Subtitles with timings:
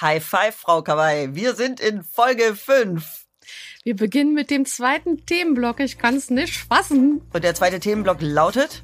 [0.00, 1.34] High Five, Frau Kawaii.
[1.34, 3.26] Wir sind in Folge 5.
[3.84, 5.80] Wir beginnen mit dem zweiten Themenblock.
[5.80, 7.20] Ich kann es nicht fassen.
[7.32, 8.82] Und der zweite Themenblock lautet?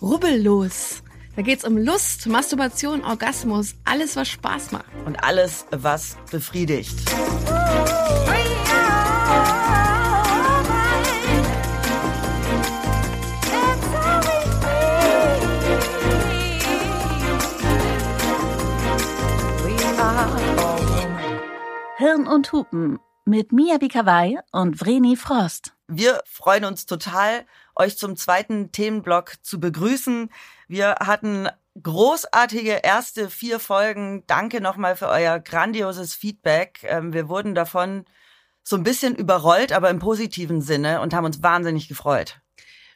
[0.00, 1.02] Rubbellos.
[1.34, 4.84] Da geht's um Lust, Masturbation, Orgasmus, alles, was Spaß macht.
[5.04, 6.94] Und alles, was befriedigt.
[22.02, 25.72] Hirn und Hupen mit Mia Bikawai und Vreni Frost.
[25.86, 30.28] Wir freuen uns total, euch zum zweiten Themenblock zu begrüßen.
[30.66, 31.48] Wir hatten
[31.80, 34.24] großartige erste vier Folgen.
[34.26, 36.80] Danke nochmal für euer grandioses Feedback.
[36.82, 38.04] Ähm, wir wurden davon
[38.64, 42.40] so ein bisschen überrollt, aber im positiven Sinne und haben uns wahnsinnig gefreut.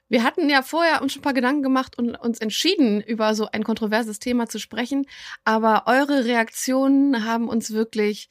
[0.09, 3.46] Wir hatten ja vorher uns schon ein paar Gedanken gemacht und uns entschieden, über so
[3.52, 5.07] ein kontroverses Thema zu sprechen.
[5.45, 8.29] Aber eure Reaktionen haben uns wirklich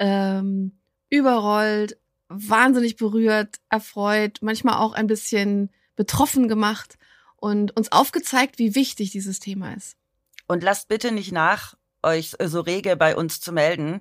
[0.00, 6.98] ähm, überrollt, wahnsinnig berührt, erfreut, manchmal auch ein bisschen betroffen gemacht
[7.36, 9.96] und uns aufgezeigt, wie wichtig dieses Thema ist.
[10.48, 14.00] Und lasst bitte nicht nach, euch so rege bei uns zu melden.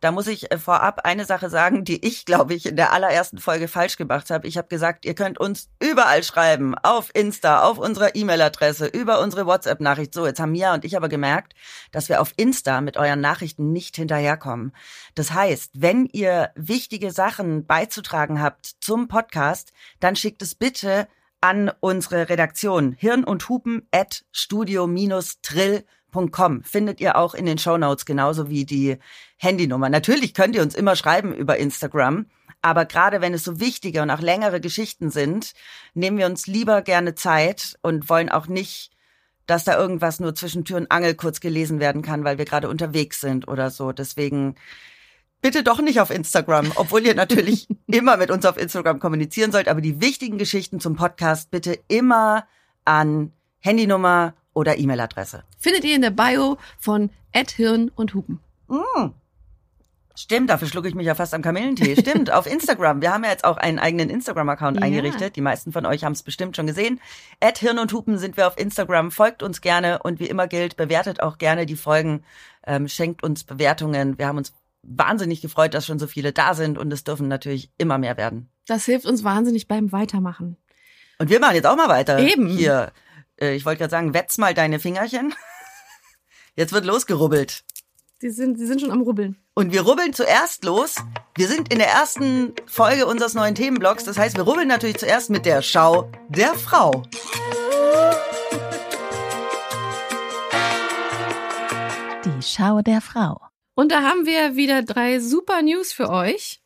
[0.00, 3.38] Da muss ich äh, vorab eine Sache sagen, die ich, glaube ich, in der allerersten
[3.38, 4.46] Folge falsch gemacht habe.
[4.46, 9.46] Ich habe gesagt, ihr könnt uns überall schreiben, auf Insta, auf unserer E-Mail-Adresse, über unsere
[9.46, 10.14] WhatsApp-Nachricht.
[10.14, 11.54] So, jetzt haben Mia und ich aber gemerkt,
[11.92, 14.72] dass wir auf Insta mit euren Nachrichten nicht hinterherkommen.
[15.14, 21.08] Das heißt, wenn ihr wichtige Sachen beizutragen habt zum Podcast, dann schickt es bitte
[21.40, 25.84] an unsere Redaktion hirn und hupen at studio-trill
[26.30, 28.96] Com findet ihr auch in den Show Notes genauso wie die
[29.36, 29.88] Handynummer.
[29.88, 32.26] Natürlich könnt ihr uns immer schreiben über Instagram,
[32.62, 35.52] aber gerade wenn es so wichtige und auch längere Geschichten sind,
[35.94, 38.90] nehmen wir uns lieber gerne Zeit und wollen auch nicht,
[39.46, 42.68] dass da irgendwas nur zwischen Tür und Angel kurz gelesen werden kann, weil wir gerade
[42.68, 43.92] unterwegs sind oder so.
[43.92, 44.56] Deswegen
[45.40, 49.68] bitte doch nicht auf Instagram, obwohl ihr natürlich immer mit uns auf Instagram kommunizieren sollt,
[49.68, 52.46] aber die wichtigen Geschichten zum Podcast bitte immer
[52.84, 55.44] an Handynummer oder E-Mail-Adresse.
[55.58, 58.40] Findet ihr in der Bio von Ed Hirn und Hupen.
[58.68, 59.10] Mm.
[60.18, 61.94] Stimmt, dafür schlucke ich mich ja fast am Kamillentee.
[61.94, 63.02] Stimmt, auf Instagram.
[63.02, 64.82] Wir haben ja jetzt auch einen eigenen Instagram-Account ja.
[64.82, 65.36] eingerichtet.
[65.36, 67.00] Die meisten von euch haben es bestimmt schon gesehen.
[67.38, 69.10] Ed Hirn und Hupen sind wir auf Instagram.
[69.10, 72.24] Folgt uns gerne und wie immer gilt, bewertet auch gerne die Folgen,
[72.66, 74.18] ähm, schenkt uns Bewertungen.
[74.18, 77.70] Wir haben uns wahnsinnig gefreut, dass schon so viele da sind und es dürfen natürlich
[77.76, 78.48] immer mehr werden.
[78.66, 80.56] Das hilft uns wahnsinnig beim Weitermachen.
[81.18, 82.18] Und wir machen jetzt auch mal weiter.
[82.20, 82.48] Eben.
[82.48, 82.90] Hier
[83.40, 85.34] äh, ich wollte gerade sagen, wetz mal deine Fingerchen.
[86.56, 87.64] Jetzt wird losgerubbelt.
[88.22, 89.36] Die sind, die sind schon am Rubbeln.
[89.54, 90.96] Und wir rubbeln zuerst los.
[91.36, 94.04] Wir sind in der ersten Folge unseres neuen Themenblocks.
[94.04, 97.02] Das heißt, wir rubbeln natürlich zuerst mit der Schau der Frau.
[102.24, 103.40] Die Schau der Frau.
[103.74, 106.62] Und da haben wir wieder drei super News für euch.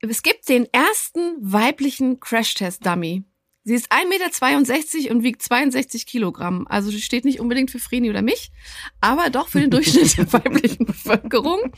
[0.00, 3.24] Es gibt den ersten weiblichen Crashtest-Dummy.
[3.62, 6.66] Sie ist 1,62 Meter und wiegt 62 Kilogramm.
[6.68, 8.50] Also sie steht nicht unbedingt für Vreni oder mich,
[9.00, 11.72] aber doch für den Durchschnitt der weiblichen Bevölkerung.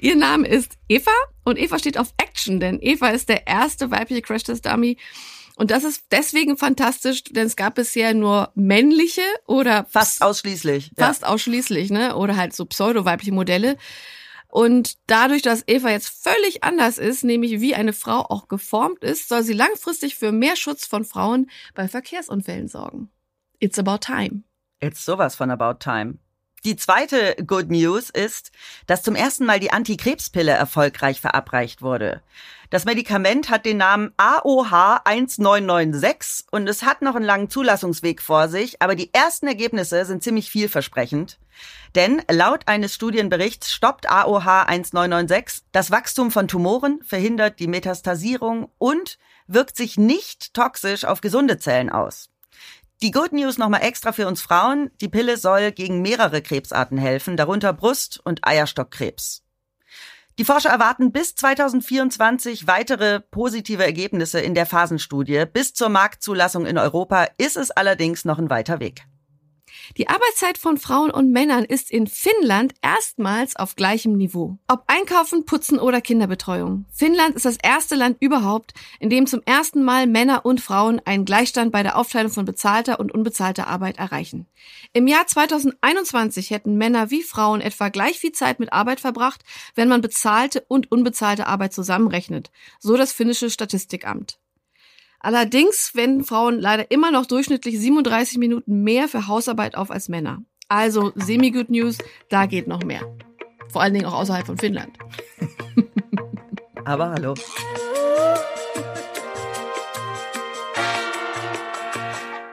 [0.00, 1.10] Ihr Name ist Eva
[1.44, 4.96] und Eva steht auf Action, denn Eva ist der erste weibliche Crash-Test-Dummy.
[5.56, 10.90] Und das ist deswegen fantastisch, denn es gab bisher nur männliche oder fast ausschließlich.
[10.96, 11.28] Fast ja.
[11.28, 12.16] ausschließlich, ne?
[12.16, 13.76] Oder halt so pseudo-weibliche Modelle.
[14.54, 19.28] Und dadurch, dass Eva jetzt völlig anders ist, nämlich wie eine Frau auch geformt ist,
[19.28, 23.10] soll sie langfristig für mehr Schutz von Frauen bei Verkehrsunfällen sorgen.
[23.58, 24.44] It's about time.
[24.78, 26.18] It's sowas von about time.
[26.64, 28.52] Die zweite Good News ist,
[28.86, 32.22] dass zum ersten Mal die Antikrebspille erfolgreich verabreicht wurde.
[32.70, 38.48] Das Medikament hat den Namen AOH 1996 und es hat noch einen langen Zulassungsweg vor
[38.48, 41.40] sich, aber die ersten Ergebnisse sind ziemlich vielversprechend.
[41.94, 49.18] Denn laut eines Studienberichts stoppt AOH 1996 das Wachstum von Tumoren, verhindert die Metastasierung und
[49.46, 52.30] wirkt sich nicht toxisch auf gesunde Zellen aus.
[53.02, 54.90] Die Good News nochmal extra für uns Frauen.
[55.00, 59.42] Die Pille soll gegen mehrere Krebsarten helfen, darunter Brust- und Eierstockkrebs.
[60.38, 65.44] Die Forscher erwarten bis 2024 weitere positive Ergebnisse in der Phasenstudie.
[65.46, 69.04] Bis zur Marktzulassung in Europa ist es allerdings noch ein weiter Weg.
[69.96, 74.58] Die Arbeitszeit von Frauen und Männern ist in Finnland erstmals auf gleichem Niveau.
[74.68, 76.84] Ob Einkaufen, Putzen oder Kinderbetreuung.
[76.92, 81.24] Finnland ist das erste Land überhaupt, in dem zum ersten Mal Männer und Frauen einen
[81.24, 84.46] Gleichstand bei der Aufteilung von bezahlter und unbezahlter Arbeit erreichen.
[84.92, 89.42] Im Jahr 2021 hätten Männer wie Frauen etwa gleich viel Zeit mit Arbeit verbracht,
[89.74, 94.38] wenn man bezahlte und unbezahlte Arbeit zusammenrechnet, so das finnische Statistikamt.
[95.24, 100.42] Allerdings wenden Frauen leider immer noch durchschnittlich 37 Minuten mehr für Hausarbeit auf als Männer.
[100.68, 101.96] Also semi-good News,
[102.28, 103.00] da geht noch mehr.
[103.72, 104.98] Vor allen Dingen auch außerhalb von Finnland.
[106.84, 107.32] Aber hallo.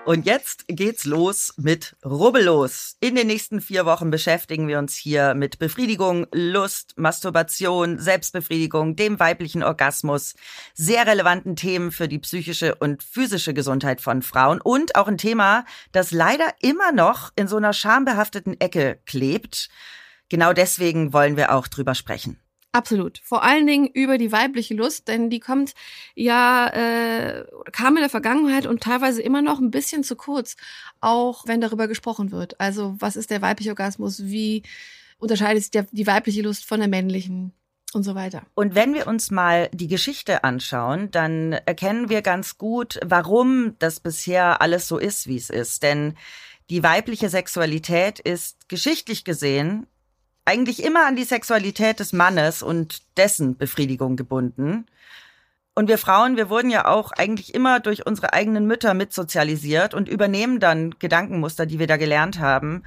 [0.03, 2.97] Und jetzt geht's los mit Rubbellos.
[3.01, 9.19] In den nächsten vier Wochen beschäftigen wir uns hier mit Befriedigung, Lust, Masturbation, Selbstbefriedigung, dem
[9.19, 10.33] weiblichen Orgasmus,
[10.73, 15.65] sehr relevanten Themen für die psychische und physische Gesundheit von Frauen und auch ein Thema,
[15.91, 19.69] das leider immer noch in so einer schambehafteten Ecke klebt.
[20.29, 22.39] Genau deswegen wollen wir auch drüber sprechen.
[22.73, 23.19] Absolut.
[23.23, 25.73] Vor allen Dingen über die weibliche Lust, denn die kommt
[26.15, 30.55] ja, äh, kam in der Vergangenheit und teilweise immer noch ein bisschen zu kurz,
[31.01, 32.59] auch wenn darüber gesprochen wird.
[32.61, 34.23] Also was ist der weibliche Orgasmus?
[34.23, 34.63] Wie
[35.17, 37.53] unterscheidet sich der, die weibliche Lust von der männlichen?
[37.93, 38.43] Und so weiter.
[38.53, 43.99] Und wenn wir uns mal die Geschichte anschauen, dann erkennen wir ganz gut, warum das
[43.99, 45.83] bisher alles so ist, wie es ist.
[45.83, 46.15] Denn
[46.69, 49.87] die weibliche Sexualität ist geschichtlich gesehen
[50.51, 54.85] eigentlich immer an die Sexualität des Mannes und dessen Befriedigung gebunden.
[55.73, 60.09] Und wir Frauen, wir wurden ja auch eigentlich immer durch unsere eigenen Mütter mitsozialisiert und
[60.09, 62.83] übernehmen dann Gedankenmuster, die wir da gelernt haben.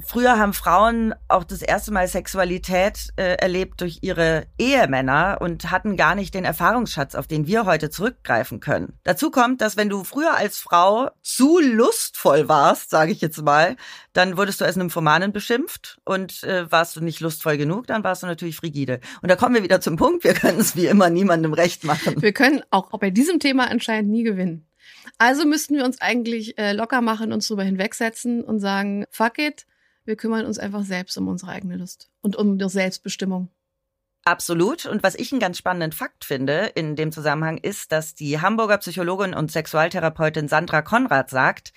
[0.00, 5.96] Früher haben Frauen auch das erste Mal Sexualität äh, erlebt durch ihre Ehemänner und hatten
[5.96, 8.98] gar nicht den Erfahrungsschatz, auf den wir heute zurückgreifen können.
[9.04, 13.76] Dazu kommt, dass wenn du früher als Frau zu lustvoll warst, sage ich jetzt mal,
[14.12, 18.22] dann wurdest du als Nymphomanin beschimpft und äh, warst du nicht lustvoll genug, dann warst
[18.22, 19.00] du natürlich frigide.
[19.22, 22.20] Und da kommen wir wieder zum Punkt, wir können es wie immer niemandem recht machen.
[22.20, 24.66] Wir können auch bei diesem Thema anscheinend nie gewinnen.
[25.18, 29.66] Also müssten wir uns eigentlich äh, locker machen, uns drüber hinwegsetzen und sagen, fuck it,
[30.04, 33.50] wir kümmern uns einfach selbst um unsere eigene Lust und um die Selbstbestimmung.
[34.24, 34.86] Absolut.
[34.86, 38.78] Und was ich einen ganz spannenden Fakt finde in dem Zusammenhang ist, dass die Hamburger
[38.78, 41.72] Psychologin und Sexualtherapeutin Sandra Konrad sagt,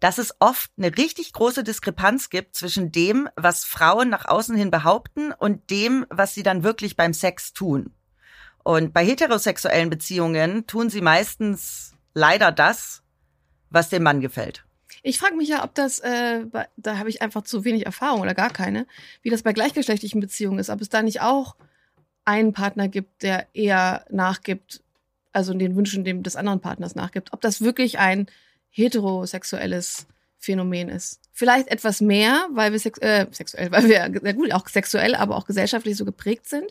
[0.00, 4.70] dass es oft eine richtig große Diskrepanz gibt zwischen dem, was Frauen nach außen hin
[4.70, 7.94] behaupten und dem, was sie dann wirklich beim Sex tun.
[8.62, 13.04] Und bei heterosexuellen Beziehungen tun sie meistens leider das,
[13.70, 14.65] was dem Mann gefällt.
[15.06, 18.34] Ich frage mich ja, ob das, äh, da habe ich einfach zu wenig Erfahrung oder
[18.34, 18.88] gar keine,
[19.22, 21.54] wie das bei gleichgeschlechtlichen Beziehungen ist, ob es da nicht auch
[22.24, 24.82] einen Partner gibt, der eher nachgibt,
[25.32, 28.26] also den Wünschen des anderen Partners nachgibt, ob das wirklich ein
[28.68, 30.08] heterosexuelles
[30.38, 31.20] Phänomen ist.
[31.32, 35.36] Vielleicht etwas mehr, weil wir sex äh, sexuell, weil wir sehr gut auch sexuell, aber
[35.36, 36.66] auch gesellschaftlich so geprägt sind.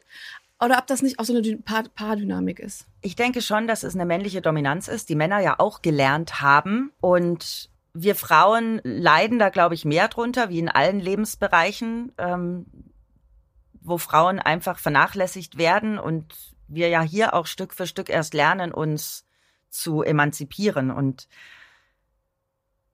[0.60, 1.58] Oder ob das nicht auch so eine
[1.96, 2.86] Paardynamik ist.
[3.02, 6.92] Ich denke schon, dass es eine männliche Dominanz ist, die Männer ja auch gelernt haben
[7.00, 12.66] und wir Frauen leiden da, glaube ich, mehr drunter, wie in allen Lebensbereichen, ähm,
[13.82, 16.36] wo Frauen einfach vernachlässigt werden und
[16.68, 19.26] wir ja hier auch Stück für Stück erst lernen, uns
[19.70, 20.92] zu emanzipieren.
[20.92, 21.30] Und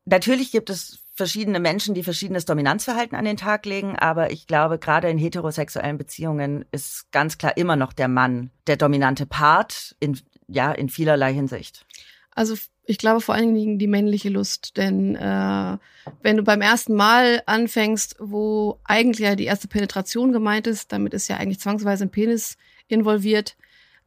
[0.05, 4.77] natürlich gibt es verschiedene Menschen, die verschiedenes Dominanzverhalten an den Tag legen, aber ich glaube,
[4.77, 10.19] gerade in heterosexuellen Beziehungen ist ganz klar immer noch der Mann der dominante Part in,
[10.47, 11.87] ja, in vielerlei Hinsicht.
[12.35, 12.55] Also
[12.85, 15.77] ich glaube vor allen Dingen die männliche Lust, denn äh,
[16.21, 21.13] wenn du beim ersten Mal anfängst, wo eigentlich ja die erste Penetration gemeint ist, damit
[21.13, 22.57] ist ja eigentlich zwangsweise ein Penis
[22.87, 23.55] involviert,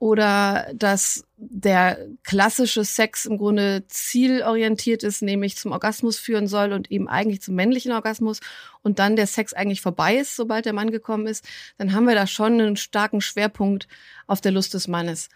[0.05, 6.91] oder dass der klassische Sex im Grunde zielorientiert ist, nämlich zum Orgasmus führen soll und
[6.91, 8.41] eben eigentlich zum männlichen Orgasmus
[8.83, 11.47] und dann der Sex eigentlich vorbei ist, sobald der Mann gekommen ist,
[11.79, 13.89] dann haben wir da schon einen starken Schwerpunkt
[14.27, 15.31] auf der Lust des Mannes.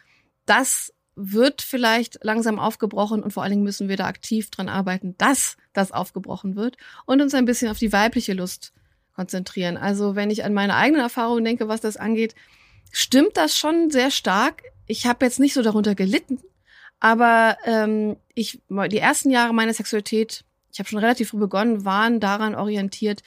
[0.45, 5.17] Das wird vielleicht langsam aufgebrochen und vor allen Dingen müssen wir da aktiv dran arbeiten,
[5.19, 8.73] dass das aufgebrochen wird und uns ein bisschen auf die weibliche Lust
[9.15, 9.77] konzentrieren.
[9.77, 12.37] Also wenn ich an meine eigenen Erfahrungen denke, was das angeht,
[12.93, 14.63] stimmt das schon sehr stark.
[14.87, 16.39] Ich habe jetzt nicht so darunter gelitten,
[17.01, 22.21] aber ähm, ich die ersten Jahre meiner Sexualität, ich habe schon relativ früh begonnen, waren
[22.21, 23.25] daran orientiert,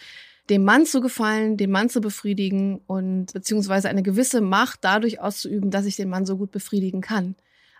[0.49, 5.71] dem Mann zu gefallen, den Mann zu befriedigen und beziehungsweise eine gewisse Macht dadurch auszuüben,
[5.71, 7.35] dass ich den Mann so gut befriedigen kann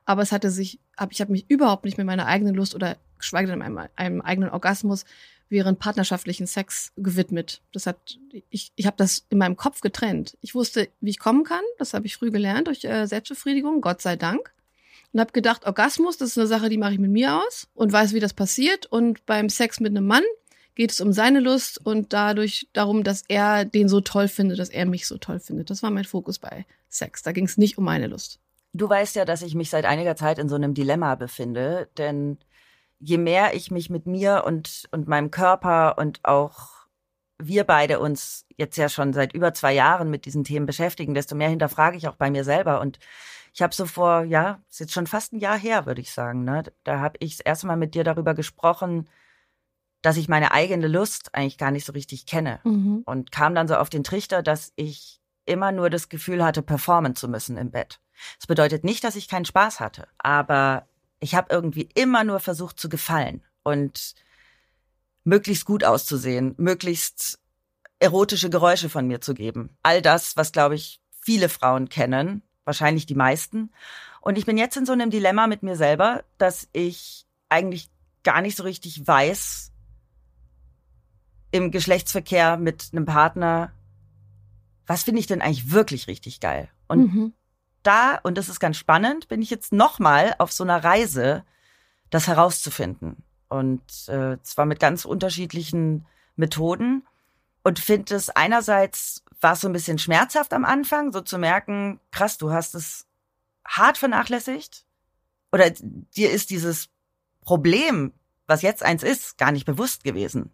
[0.06, 2.98] aber es hatte sich, hab, ich habe mich überhaupt nicht mit meiner eigenen Lust oder
[3.18, 5.06] geschweige denn einem, einem eigenen Orgasmus
[5.50, 7.62] während partnerschaftlichen Sex gewidmet.
[7.74, 8.18] Das hat,
[8.50, 10.38] ich, ich habe das in meinem Kopf getrennt.
[10.42, 11.64] Ich wusste, wie ich kommen kann.
[11.78, 14.54] Das habe ich früh gelernt durch äh, Selbstbefriedigung, Gott sei Dank.
[15.12, 17.92] Und habe gedacht, Orgasmus, das ist eine Sache, die mache ich mit mir aus und
[17.92, 18.86] weiß, wie das passiert.
[18.86, 20.24] Und beim Sex mit einem Mann
[20.76, 24.70] geht es um seine Lust und dadurch darum, dass er den so toll findet, dass
[24.70, 25.70] er mich so toll findet.
[25.70, 27.24] Das war mein Fokus bei Sex.
[27.24, 28.40] Da ging es nicht um meine Lust.
[28.74, 32.40] Du weißt ja, dass ich mich seit einiger Zeit in so einem Dilemma befinde, denn
[33.00, 36.82] je mehr ich mich mit mir und, und meinem Körper und auch
[37.38, 41.36] wir beide uns jetzt ja schon seit über zwei Jahren mit diesen Themen beschäftigen, desto
[41.36, 42.80] mehr hinterfrage ich auch bei mir selber.
[42.80, 43.00] Und
[43.54, 46.44] ich habe so vor, ja, ist jetzt schon fast ein Jahr her, würde ich sagen.
[46.44, 46.64] Ne?
[46.84, 49.10] Da habe ich das erste Mal mit dir darüber gesprochen,
[50.02, 52.60] dass ich meine eigene Lust eigentlich gar nicht so richtig kenne.
[52.64, 53.04] Mhm.
[53.06, 57.16] Und kam dann so auf den Trichter, dass ich immer nur das Gefühl hatte, performen
[57.16, 58.00] zu müssen im Bett.
[58.38, 60.88] Das bedeutet nicht, dass ich keinen Spaß hatte, aber
[61.20, 64.16] ich habe irgendwie immer nur versucht zu gefallen und
[65.24, 67.40] möglichst gut auszusehen, möglichst
[68.00, 69.78] erotische Geräusche von mir zu geben.
[69.84, 73.72] All das, was, glaube ich, viele Frauen kennen, wahrscheinlich die meisten.
[74.22, 77.90] Und ich bin jetzt in so einem Dilemma mit mir selber, dass ich eigentlich
[78.24, 79.72] gar nicht so richtig weiß,
[81.52, 83.74] im Geschlechtsverkehr mit einem Partner,
[84.88, 86.70] was finde ich denn eigentlich wirklich richtig geil?
[86.88, 87.34] Und Mhm.
[87.84, 91.44] Da, und das ist ganz spannend, bin ich jetzt nochmal auf so einer Reise,
[92.10, 93.24] das herauszufinden.
[93.50, 97.06] Und äh, zwar mit ganz unterschiedlichen Methoden.
[97.64, 102.00] Und finde es einerseits war es so ein bisschen schmerzhaft am Anfang, so zu merken,
[102.12, 103.08] krass, du hast es
[103.66, 104.86] hart vernachlässigt.
[105.52, 106.90] Oder dir ist dieses
[107.42, 108.14] Problem,
[108.48, 110.52] was jetzt eins ist, gar nicht bewusst gewesen.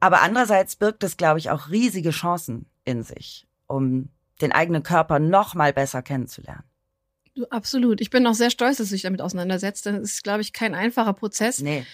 [0.00, 4.08] Aber andererseits birgt es, glaube ich, auch riesige Chancen in sich, um
[4.40, 6.64] den eigenen Körper noch mal besser kennenzulernen.
[7.34, 8.00] Du, absolut.
[8.00, 10.52] Ich bin auch sehr stolz, dass du dich damit auseinandersetzt, denn es ist, glaube ich,
[10.52, 11.60] kein einfacher Prozess.
[11.60, 11.84] Nee,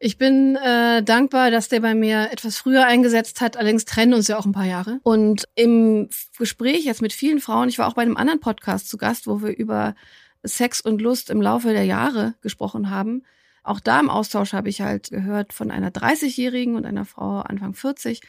[0.00, 3.56] Ich bin äh, dankbar, dass der bei mir etwas früher eingesetzt hat.
[3.56, 4.98] Allerdings trennen uns ja auch ein paar Jahre.
[5.04, 8.96] Und im Gespräch jetzt mit vielen Frauen, ich war auch bei einem anderen Podcast zu
[8.96, 9.94] Gast, wo wir über
[10.42, 13.22] Sex und Lust im Laufe der Jahre gesprochen haben.
[13.62, 17.74] Auch da im Austausch habe ich halt gehört von einer 30-Jährigen und einer Frau Anfang
[17.74, 18.20] 40,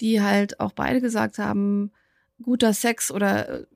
[0.00, 1.90] die halt auch beide gesagt haben,
[2.42, 3.66] guter Sex oder äh,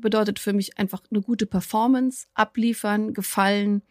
[0.00, 3.82] bedeutet für mich einfach eine gute Performance, abliefern, gefallen,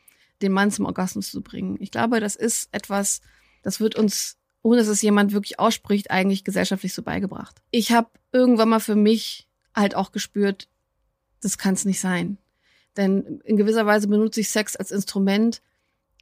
[0.41, 1.77] den Mann zum Orgasmus zu bringen.
[1.79, 3.21] Ich glaube, das ist etwas,
[3.63, 7.61] das wird uns, ohne dass es jemand wirklich ausspricht, eigentlich gesellschaftlich so beigebracht.
[7.71, 10.67] Ich habe irgendwann mal für mich halt auch gespürt,
[11.41, 12.38] das kann es nicht sein.
[12.97, 15.61] Denn in gewisser Weise benutze ich Sex als Instrument,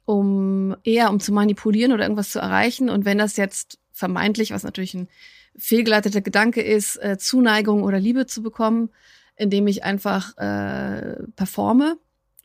[0.04, 2.88] um eher um zu manipulieren oder irgendwas zu erreichen.
[2.88, 5.08] Und wenn das jetzt vermeintlich, was natürlich ein
[5.60, 8.90] fehlgeleiteter Gedanke ist, äh, Zuneigung oder Liebe zu bekommen,
[9.36, 11.96] indem ich einfach äh, performe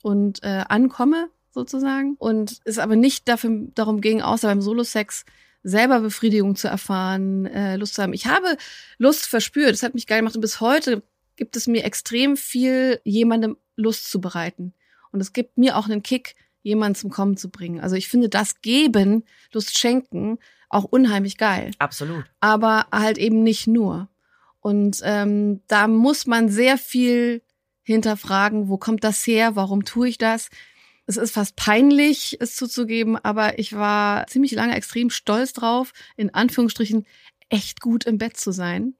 [0.01, 5.25] und äh, ankomme sozusagen und es aber nicht dafür darum ging, außer beim Solo-Sex
[5.63, 8.13] selber Befriedigung zu erfahren, äh, Lust zu haben.
[8.13, 8.57] Ich habe
[8.97, 11.01] Lust verspürt, das hat mich geil gemacht und bis heute
[11.35, 14.73] gibt es mir extrem viel, jemandem Lust zu bereiten.
[15.11, 17.79] Und es gibt mir auch einen Kick, jemanden zum Kommen zu bringen.
[17.79, 21.71] Also ich finde das Geben, Lust schenken, auch unheimlich geil.
[21.79, 22.25] absolut.
[22.39, 24.09] Aber halt eben nicht nur.
[24.59, 27.43] Und ähm, da muss man sehr viel
[27.83, 30.49] hinterfragen, wo kommt das her, warum tue ich das?
[31.05, 36.33] Es ist fast peinlich, es zuzugeben, aber ich war ziemlich lange extrem stolz drauf, in
[36.33, 37.05] Anführungsstrichen
[37.49, 38.95] echt gut im Bett zu sein,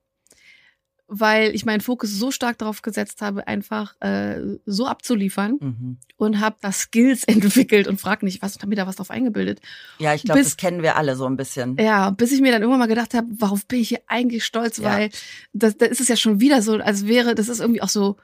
[1.08, 5.98] weil ich meinen Fokus so stark darauf gesetzt habe, einfach äh, so abzuliefern Mhm.
[6.18, 9.62] und habe da Skills entwickelt und frag nicht, was, hab mir da was drauf eingebildet.
[10.00, 11.78] Ja, ich glaube, das kennen wir alle so ein bisschen.
[11.78, 14.78] Ja, bis ich mir dann irgendwann mal gedacht habe, worauf bin ich hier eigentlich stolz,
[14.78, 14.86] Ja.
[14.92, 15.10] weil
[15.54, 18.18] das, da ist es ja schon wieder so, als wäre, das ist irgendwie auch so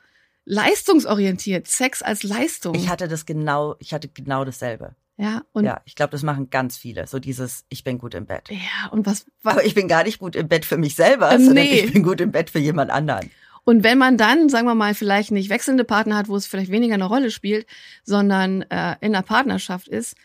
[0.65, 2.75] leistungsorientiert, Sex als Leistung.
[2.75, 4.95] Ich hatte das genau, ich hatte genau dasselbe.
[5.21, 5.73] Ja, und ja.
[5.73, 7.05] ja, ich glaube, das machen ganz viele.
[7.05, 8.49] So dieses, ich bin gut im Bett.
[8.89, 11.45] und was, was Aber ich bin gar nicht gut im Bett für mich selber, Ähm,
[11.45, 11.81] sondern nee.
[11.81, 13.29] ich bin gut im Bett für jemand anderen.
[13.63, 16.71] und wenn man dann, sagen wir mal, vielleicht nicht wechselnde Partner hat, wo es vielleicht
[16.71, 17.67] weniger eine Rolle spielt,
[18.03, 20.15] sondern äh, in einer Partnerschaft ist,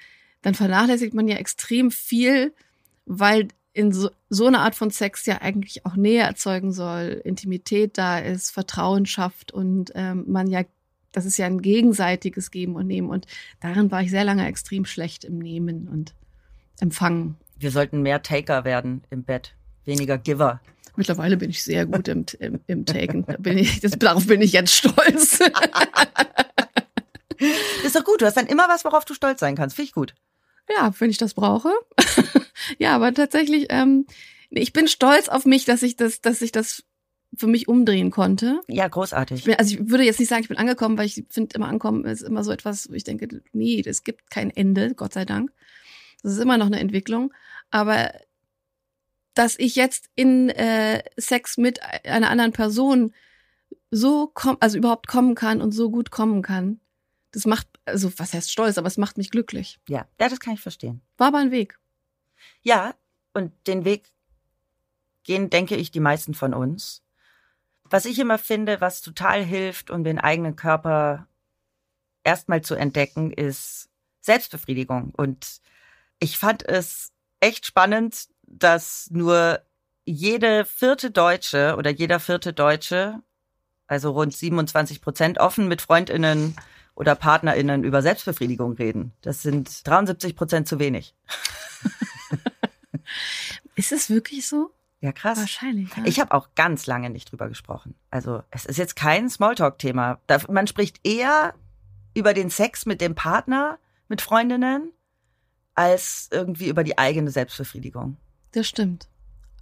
[0.40, 2.54] dann vernachlässigt man ja extrem viel,
[3.04, 7.98] weil in so, so einer Art von Sex ja eigentlich auch Nähe erzeugen soll, Intimität
[7.98, 10.62] da ist, Vertrauen schafft und ähm, man ja,
[11.16, 13.08] das ist ja ein gegenseitiges Geben und Nehmen.
[13.08, 13.26] Und
[13.60, 16.12] darin war ich sehr lange extrem schlecht im Nehmen und
[16.78, 17.38] Empfangen.
[17.58, 19.54] Wir sollten mehr Taker werden im Bett,
[19.86, 20.60] weniger Giver.
[20.94, 23.24] Mittlerweile bin ich sehr gut im, im, im Taken.
[23.24, 25.40] Da bin ich, das, darauf bin ich jetzt stolz.
[27.82, 29.74] Ist doch gut, du hast dann immer was, worauf du stolz sein kannst.
[29.74, 30.14] Finde ich gut.
[30.68, 31.72] Ja, wenn ich das brauche.
[32.78, 34.04] ja, aber tatsächlich, ähm,
[34.50, 36.84] ich bin stolz auf mich, dass ich das, dass ich das
[37.36, 38.60] für mich umdrehen konnte.
[38.68, 39.44] Ja, Ich großartig.
[39.44, 42.04] bin, also ich würde jetzt nicht sagen, ich bin angekommen, weil ich finde immer ankommen
[42.04, 45.52] ist immer so etwas, wo ich denke, nee, es gibt kein Ende, Gott sei Dank.
[46.22, 47.32] Das ist immer noch eine Entwicklung.
[47.70, 48.12] Aber
[49.34, 53.12] dass ich jetzt in äh, Sex mit einer anderen Person
[53.90, 56.80] so komm, also überhaupt kommen kann und so gut kommen kann,
[57.32, 59.78] das macht, also was heißt stolz, aber es macht mich glücklich.
[59.88, 61.02] Ja, ja, das kann ich verstehen.
[61.18, 61.78] War aber ein Weg.
[62.62, 62.94] Ja,
[63.34, 64.10] und den Weg
[65.22, 67.02] gehen, denke ich, die meisten von uns.
[67.90, 71.26] Was ich immer finde, was total hilft, um den eigenen Körper
[72.24, 73.88] erstmal zu entdecken, ist
[74.20, 75.12] Selbstbefriedigung.
[75.16, 75.60] Und
[76.18, 79.60] ich fand es echt spannend, dass nur
[80.04, 83.22] jede vierte Deutsche oder jeder vierte Deutsche,
[83.86, 86.56] also rund 27 Prozent, offen mit Freundinnen
[86.94, 89.12] oder PartnerInnen über Selbstbefriedigung reden.
[89.20, 91.14] Das sind 73 Prozent zu wenig.
[93.74, 94.72] Ist es wirklich so?
[95.00, 95.38] Ja, krass.
[95.38, 95.94] Wahrscheinlich.
[95.96, 96.04] Ja.
[96.04, 97.94] Ich habe auch ganz lange nicht drüber gesprochen.
[98.10, 100.20] Also es ist jetzt kein Smalltalk-Thema.
[100.48, 101.54] Man spricht eher
[102.14, 104.92] über den Sex mit dem Partner, mit Freundinnen,
[105.74, 108.16] als irgendwie über die eigene Selbstbefriedigung.
[108.52, 109.08] das stimmt.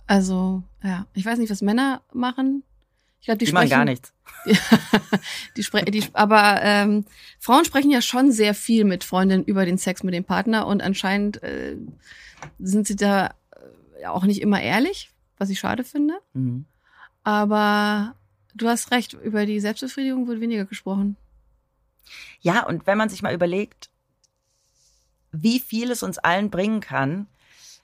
[0.06, 1.06] Also, ja.
[1.14, 2.62] Ich weiß nicht, was Männer machen.
[3.20, 4.12] Ich glaube, die, Die, machen sprechen gar nichts.
[5.56, 7.06] die, spre die, aber ähm,
[7.38, 10.82] Frauen sprechen ja schon sehr viel mit Freundinnen über den Sex mit dem Partner und
[10.82, 11.76] anscheinend äh,
[12.58, 13.34] sind sie da
[13.98, 16.14] äh, auch nicht immer ehrlich, was ich schade finde.
[16.32, 16.64] Mhm.
[17.22, 18.14] Aber
[18.54, 21.16] du hast recht, über die Selbstbefriedigung wird weniger gesprochen.
[22.40, 23.90] Ja, und wenn man sich mal überlegt,
[25.32, 27.26] wie viel es uns allen bringen kann,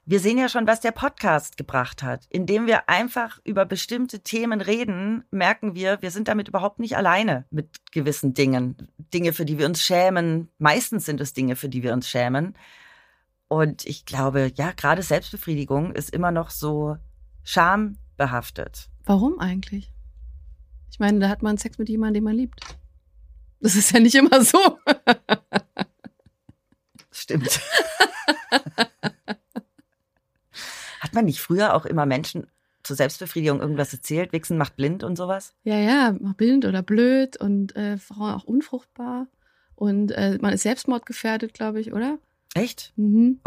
[0.06, 2.26] wir sehen ja schon, was der Podcast gebracht hat.
[2.30, 7.44] Indem wir einfach über bestimmte Themen reden, merken wir, wir sind damit überhaupt nicht alleine
[7.50, 8.88] mit gewissen Dingen.
[9.14, 10.48] Dinge, für die wir uns schämen.
[10.58, 12.56] Meistens sind es Dinge, für die wir uns schämen.
[13.46, 16.96] Und ich glaube, ja, gerade Selbstbefriedigung ist immer noch so
[17.42, 18.88] schambehaftet.
[19.04, 19.92] Warum eigentlich?
[20.90, 22.60] Ich meine, da hat man Sex mit jemandem, den man liebt.
[23.60, 24.78] Das ist ja nicht immer so.
[27.10, 27.60] Stimmt.
[31.00, 32.46] Hat man nicht früher auch immer Menschen
[32.82, 34.32] zur Selbstbefriedigung irgendwas erzählt?
[34.32, 35.54] Wichsen macht blind und sowas?
[35.64, 39.26] Ja, ja, blind oder blöd und äh, Frauen auch unfruchtbar.
[39.74, 42.18] Und äh, man ist selbstmordgefährdet, glaube ich, oder?
[42.54, 42.92] Echt?
[42.96, 43.40] Mhm.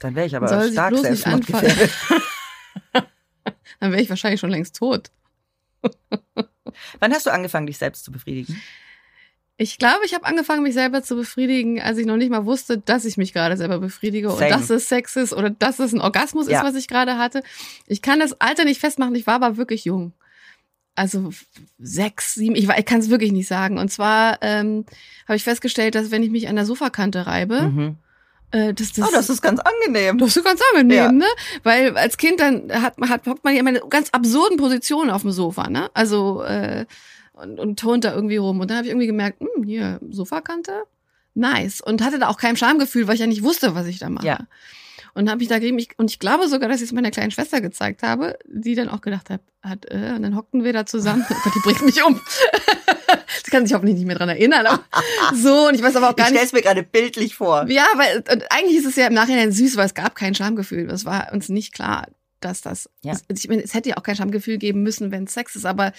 [0.00, 1.90] Dann wäre ich aber Soll stark selbstmordgefährdet.
[3.78, 5.10] Dann wäre ich wahrscheinlich schon längst tot.
[7.00, 8.60] Wann hast du angefangen, dich selbst zu befriedigen?
[9.56, 12.78] Ich glaube, ich habe angefangen, mich selber zu befriedigen, als ich noch nicht mal wusste,
[12.78, 14.42] dass ich mich gerade selber befriedige Same.
[14.44, 16.60] und dass es Sex ist oder dass es ein Orgasmus Ja.
[16.60, 17.42] ist, was ich gerade hatte.
[17.86, 20.12] Ich kann das Alter nicht festmachen, ich war aber wirklich jung.
[20.94, 21.30] Also
[21.78, 23.78] sechs, sieben, ich, ich kann es wirklich nicht sagen.
[23.78, 24.86] Und zwar ähm,
[25.28, 27.96] habe ich festgestellt, dass wenn ich mich an der Sofakante reibe, Mhm.
[28.52, 30.18] Äh, dass das, Oh, das ist ganz angenehm.
[30.18, 31.12] das ist ganz angenehm, Ja.
[31.12, 31.26] ne?
[31.62, 35.10] Weil als Kind dann hat man hat hockt man ja immer in ganz absurden Positionen
[35.10, 35.90] auf dem Sofa, ne?
[35.94, 36.86] Also äh,
[37.32, 38.60] und, und turnt da irgendwie rum.
[38.60, 40.82] Und dann habe ich irgendwie gemerkt, hm, hier Sofakante,
[41.34, 41.80] nice.
[41.80, 44.26] Und hatte da auch kein Schamgefühl, weil ich ja nicht wusste, was ich da mache.
[44.26, 44.38] Ja.
[45.14, 47.30] Und habe ich da gegeben, ich, und ich glaube sogar, dass ich es meiner kleinen
[47.32, 50.86] Schwester gezeigt habe, die dann auch gedacht hat, hat äh, und dann hockten wir da
[50.86, 51.24] zusammen.
[51.28, 52.20] Oh die bringt mich um.
[53.44, 54.66] Sie kann sich hoffentlich nicht mehr dran erinnern.
[54.66, 54.82] Aber
[55.34, 56.36] so, und ich weiß aber auch Ich gar nicht.
[56.38, 57.66] stell's mir gerade bildlich vor.
[57.68, 60.90] Ja, weil eigentlich ist es ja im Nachhinein süß, weil es gab kein Schamgefühl.
[60.90, 62.08] Es war uns nicht klar,
[62.40, 62.88] dass das.
[63.02, 63.12] Ja.
[63.28, 65.66] Es, ich meine, es hätte ja auch kein Schamgefühl geben müssen, wenn es Sex ist,
[65.66, 65.92] aber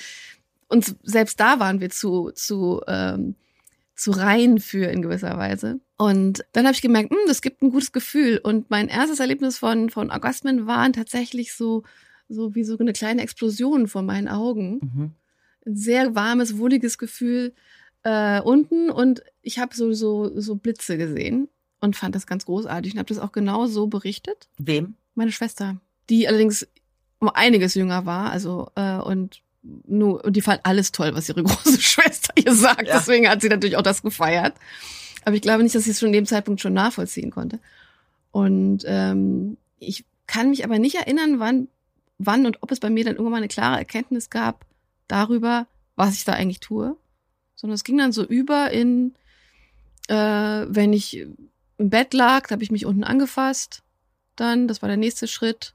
[0.67, 3.35] uns selbst da waren wir zu zu ähm,
[3.95, 5.79] zu rein für in gewisser Weise.
[5.97, 8.39] Und dann habe ich gemerkt, hm, das gibt ein gutes Gefühl.
[8.41, 11.83] Und mein erstes Erlebnis von von Orgasmen waren tatsächlich so
[12.29, 15.11] so wie so eine kleine Explosion vor meinen Augen Mhm.
[15.65, 17.53] Ein sehr warmes, wohliges Gefühl
[18.03, 22.93] äh, unten und ich habe so, so, so Blitze gesehen und fand das ganz großartig
[22.93, 24.49] und habe das auch genau so berichtet.
[24.57, 24.95] Wem?
[25.15, 25.77] Meine Schwester,
[26.09, 26.67] die allerdings
[27.19, 31.43] um einiges jünger war, also äh, und nur und die fand alles toll, was ihre
[31.43, 32.87] große Schwester ihr sagt.
[32.87, 32.97] Ja.
[32.97, 34.55] Deswegen hat sie natürlich auch das gefeiert.
[35.23, 37.59] Aber ich glaube nicht, dass sie es schon in dem Zeitpunkt schon nachvollziehen konnte.
[38.31, 41.67] Und ähm, ich kann mich aber nicht erinnern, wann,
[42.17, 44.65] wann und ob es bei mir dann irgendwann mal eine klare Erkenntnis gab
[45.07, 46.97] darüber, was ich da eigentlich tue.
[47.55, 49.13] Sondern es ging dann so über in,
[50.07, 51.27] äh, wenn ich
[51.77, 53.83] im Bett lag, da habe ich mich unten angefasst.
[54.35, 55.73] Dann, das war der nächste Schritt.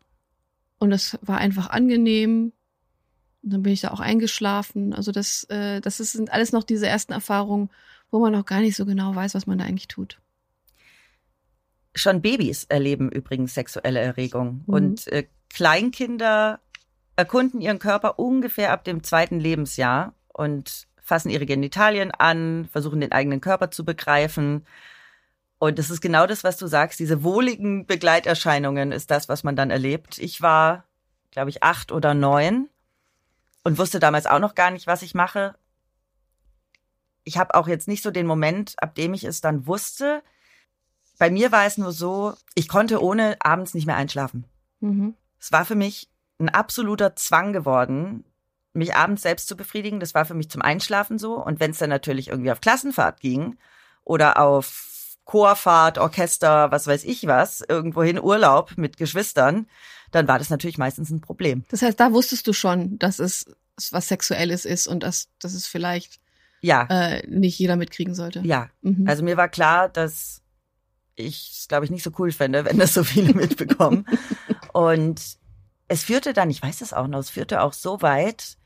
[0.79, 2.53] Und das war einfach angenehm.
[3.43, 4.93] Und dann bin ich da auch eingeschlafen.
[4.93, 7.71] Also das, äh, das ist, sind alles noch diese ersten Erfahrungen,
[8.11, 10.21] wo man noch gar nicht so genau weiß, was man da eigentlich tut.
[11.95, 14.65] Schon Babys erleben übrigens sexuelle Erregung.
[14.67, 14.75] Mhm.
[14.75, 16.61] Und äh, Kleinkinder
[17.17, 23.13] erkunden ihren Körper ungefähr ab dem zweiten Lebensjahr und fassen ihre Genitalien an, versuchen den
[23.13, 24.67] eigenen Körper zu begreifen.
[25.59, 27.01] Und das ist genau das, was du sagst.
[27.01, 30.19] Diese wohligen Begleiterscheinungen ist das, was man dann erlebt.
[30.19, 30.85] Ich war,
[31.31, 32.69] glaube ich, acht oder neun
[33.65, 35.55] und wusste damals auch noch gar nicht, was ich mache.
[37.25, 40.23] Ich habe auch jetzt nicht so den Moment, ab dem ich es dann wusste.
[41.19, 44.45] Bei mir war es nur so, ich konnte ohne abends nicht mehr einschlafen.
[44.81, 45.15] Mhm.
[45.41, 48.25] Es war für mich ein absoluter Zwang geworden,
[48.73, 50.01] mich abends selbst zu befriedigen.
[50.01, 51.43] Das war für mich zum Einschlafen so.
[51.43, 53.57] Und wenn es dann natürlich irgendwie auf Klassenfahrt ging
[54.05, 59.67] oder auf Chorfahrt, Orchester, was weiß ich was, irgendwohin Urlaub mit Geschwistern,
[60.13, 61.65] dann war das natürlich meistens ein Problem.
[61.71, 63.47] Das heißt, da wusstest du schon, dass es
[63.91, 66.21] was Sexuelles ist und dass, dass es vielleicht
[66.61, 68.41] Ja, äh, nicht jeder mitkriegen sollte.
[68.41, 68.69] ja.
[68.83, 69.09] Mhm.
[69.09, 70.43] Also mir war klar, dass
[71.17, 74.07] ich es, glaube ich, nicht so cool fände, wenn das so viele mitbekommen.
[74.73, 75.21] Und
[75.89, 78.57] es führte dann, ich weiß das auch noch, es führte auch so weit,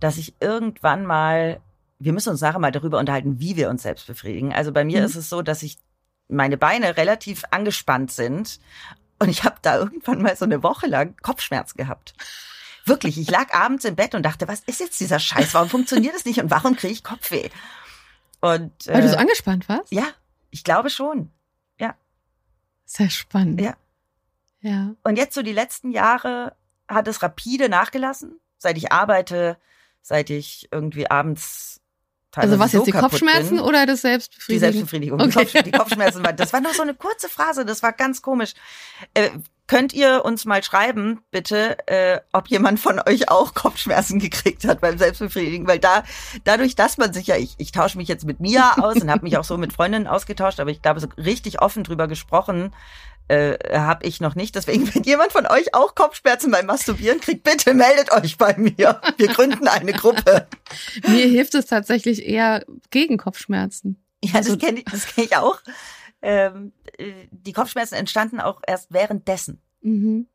[0.00, 1.60] dass ich irgendwann mal,
[1.98, 4.52] wir müssen uns nachher mal darüber unterhalten, wie wir uns selbst befriedigen.
[4.52, 5.06] Also bei mir Mhm.
[5.06, 5.78] ist es so, dass ich
[6.28, 8.58] meine Beine relativ angespannt sind
[9.18, 12.14] Und ich habe da irgendwann mal so eine Woche lang Kopfschmerzen gehabt.
[12.84, 15.54] Wirklich, ich lag abends im Bett und dachte, was ist jetzt dieser Scheiß?
[15.54, 17.48] Warum funktioniert das nicht und warum kriege ich Kopfweh?
[18.40, 19.92] Und Weil du so äh, angespannt warst?
[19.92, 20.06] ja,
[20.50, 21.30] ich glaube schon.
[22.84, 23.60] Sehr spannend.
[23.60, 23.74] Ja.
[24.60, 24.94] Ja.
[25.02, 26.54] Und jetzt so die letzten Jahre
[26.94, 29.56] hat es rapide nachgelassen, seit ich arbeite,
[30.02, 31.80] seit ich irgendwie abends
[32.34, 33.60] Also was so jetzt die Kopfschmerzen bin.
[33.60, 34.58] oder das Die?
[34.58, 35.18] Selbstbefriedigung.
[35.18, 35.44] Die, Okay.
[35.44, 38.54] Kopf, die Kopfschmerzen waren, das war nur so eine kurze Phase, das war ganz komisch.
[39.14, 39.30] Äh,
[39.68, 44.80] könnt ihr uns mal schreiben, bitte, äh, ob jemand von euch auch Kopfschmerzen gekriegt hat
[44.80, 45.66] beim Selbstbefriedigen?
[45.66, 46.02] Weil da,
[46.44, 49.22] dadurch, dass man sich ja, ich, ich tausche mich jetzt mit Mia aus und habe
[49.22, 52.74] mich auch so mit Freundinnen ausgetauscht, aber ich glaube, so richtig offen drüber gesprochen
[53.28, 54.54] äh, habe ich noch nicht.
[54.54, 59.00] Deswegen, wenn jemand von euch auch Kopfschmerzen beim Masturbieren kriegt, bitte meldet euch bei mir.
[59.16, 60.46] Wir gründen eine Gruppe.
[61.08, 64.02] Mir hilft es tatsächlich eher gegen Kopfschmerzen.
[64.24, 65.60] Ja, Also- das kenne ich, das kenn ich auch.
[66.24, 69.60] Ähm, äh, die Kopfschmerzen entstanden auch erst währenddessen.
[69.80, 70.28] Mhm.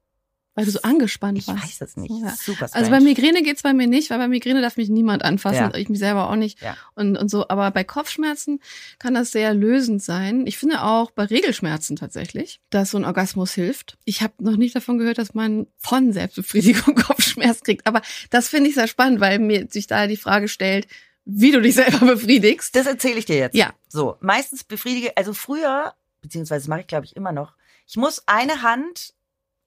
[0.58, 1.64] Weil du so angespannt Ich warst.
[1.64, 2.10] weiß es nicht.
[2.10, 2.34] Ja.
[2.36, 5.70] Super Also bei Migräne geht's bei mir nicht, weil bei Migräne darf mich niemand anfassen,
[5.72, 5.76] Ja.
[5.76, 6.76] ich mich selber auch nicht Ja.
[6.96, 7.48] und, und so.
[7.48, 8.60] Aber bei Kopfschmerzen
[8.98, 10.48] kann das sehr lösend sein.
[10.48, 14.00] Ich finde auch bei Regelschmerzen tatsächlich, dass so ein Orgasmus hilft.
[14.04, 17.86] Ich habe noch nicht davon gehört, dass man von Selbstbefriedigung Kopfschmerz kriegt.
[17.86, 20.88] Aber das finde ich sehr spannend, weil mir sich da die Frage stellt,
[21.24, 22.76] wie du dich selber befriedigst.
[22.76, 23.56] Das erzähle ich dir jetzt.
[23.56, 23.74] Ja.
[23.90, 27.54] So, meistens befriedige, also früher, beziehungsweise mache ich glaube ich immer noch,
[27.86, 29.14] ich muss eine Hand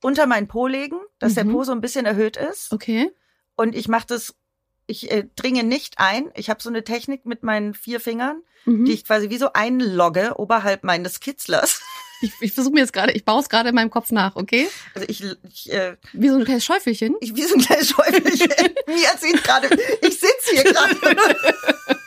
[0.02, 1.52] unter meinen Po legen, dass der Mhm.
[1.52, 2.72] Po so ein bisschen erhöht ist.
[2.72, 3.10] Okay.
[3.56, 4.34] Und ich mache das,
[4.86, 6.30] ich äh, dringe nicht ein.
[6.34, 8.84] Ich habe so eine Technik mit meinen vier Fingern, Mhm.
[8.84, 11.80] die ich quasi wie so einlogge oberhalb meines Kitzlers.
[12.22, 14.68] Ich, ich versuche mir jetzt gerade, ich baue es gerade in meinem Kopf nach, okay?
[14.94, 17.16] Also ich, ich äh, Wie so ein kleines Schäufelchen.
[17.22, 18.50] Ich wie so ein kleines Schäufelchen.
[18.88, 19.70] Mir sieht gerade,
[20.02, 20.96] ich sitze hier gerade.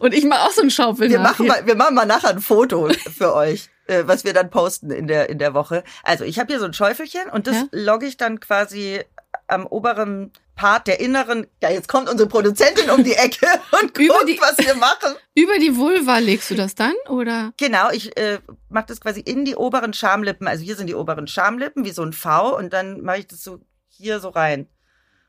[0.00, 2.40] Und ich mache auch so ein Schaufel Wir machen mal, wir machen mal nachher ein
[2.40, 5.84] Foto für euch, äh, was wir dann posten in der in der Woche.
[6.02, 7.66] Also ich habe hier so ein Schäufelchen und das Ja.
[7.72, 9.00] logge ich dann quasi
[9.48, 11.48] am oberen Part der inneren.
[11.60, 13.46] Ja, jetzt kommt unsere Produzentin um die Ecke
[13.82, 15.14] und guckt, die- was wir machen.
[15.34, 17.52] Über die Vulva legst du das dann, oder?
[17.58, 20.46] Genau, ich äh, mache das quasi in die oberen Schamlippen.
[20.46, 23.42] Also hier sind die oberen Schamlippen wie so ein V und dann mache ich das
[23.42, 24.68] so hier so rein.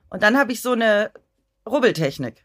[0.09, 1.11] Und dann habe ich so eine
[1.67, 2.44] Rubbeltechnik.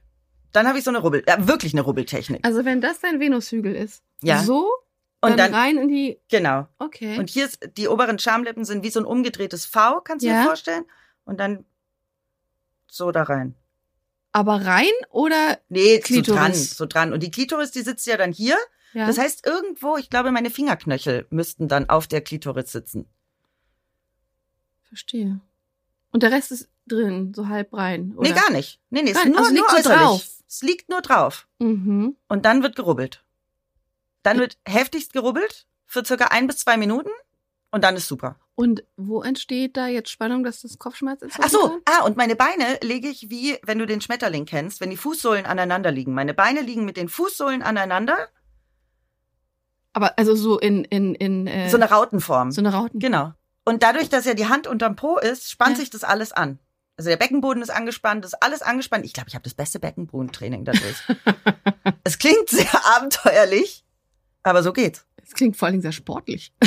[0.52, 2.44] Dann habe ich so eine Rubbel, ja, wirklich eine Rubbeltechnik.
[2.44, 4.42] Also wenn das dein Venushügel ist, Ja.
[4.42, 4.68] so
[5.20, 6.18] Und dann, dann, rein in die.
[6.28, 6.66] genau.
[6.78, 7.18] Okay.
[7.18, 10.40] Und hier ist, die oberen Schamlippen sind wie so ein umgedrehtes V, kannst du Ja.
[10.42, 10.84] dir vorstellen?
[11.24, 11.64] Und dann
[12.88, 13.54] so da rein.
[14.32, 16.36] Aber rein oder Nee, so Klitoris.
[16.38, 17.12] dran, so dran.
[17.12, 18.56] Und die Klitoris, die sitzt ja dann hier.
[18.92, 19.06] ja?
[19.06, 23.08] Das heißt, irgendwo, ich glaube, meine Fingerknöchel müssten dann auf der Klitoris sitzen.
[24.88, 25.40] verstehe.
[26.12, 28.14] Und der Rest ist drin, so halb rein.
[28.16, 28.28] Oder?
[28.28, 28.80] Nee, gar nicht.
[28.90, 29.36] Nee, nee, es Gar ist nicht.
[29.38, 30.00] nur, Also nur so äußerlich.
[30.00, 30.39] drauf.
[30.50, 31.46] Es liegt nur drauf.
[31.60, 32.16] Mhm.
[32.28, 33.22] Und dann wird gerubbelt.
[34.24, 37.10] Dann wird heftigst gerubbelt für circa ein bis zwei Minuten
[37.70, 38.34] und dann ist super.
[38.56, 41.36] Und wo entsteht da jetzt Spannung, dass das Kopfschmerz ist?
[41.40, 44.90] Ach so, ah, und meine Beine lege ich wie, wenn du den Schmetterling kennst, wenn
[44.90, 46.12] die Fußsohlen aneinander liegen.
[46.14, 48.18] Meine Beine liegen mit den Fußsohlen aneinander,
[49.92, 52.50] Aber also so in in in äh, so eine Rautenform.
[52.52, 52.98] so eine Rauten.
[53.00, 53.32] Genau.
[53.64, 55.80] Und dadurch, dass ja die Hand unterm Po ist, spannt Ja.
[55.80, 56.58] sich das alles an.
[57.00, 59.06] Also der Beckenboden ist angespannt, ist alles angespannt.
[59.06, 61.02] Ich glaube, ich habe das beste Beckenbodentraining dadurch.
[62.04, 63.86] es klingt sehr abenteuerlich,
[64.42, 65.06] aber so geht's.
[65.16, 66.52] Das klingt vor allen Dingen sehr sportlich.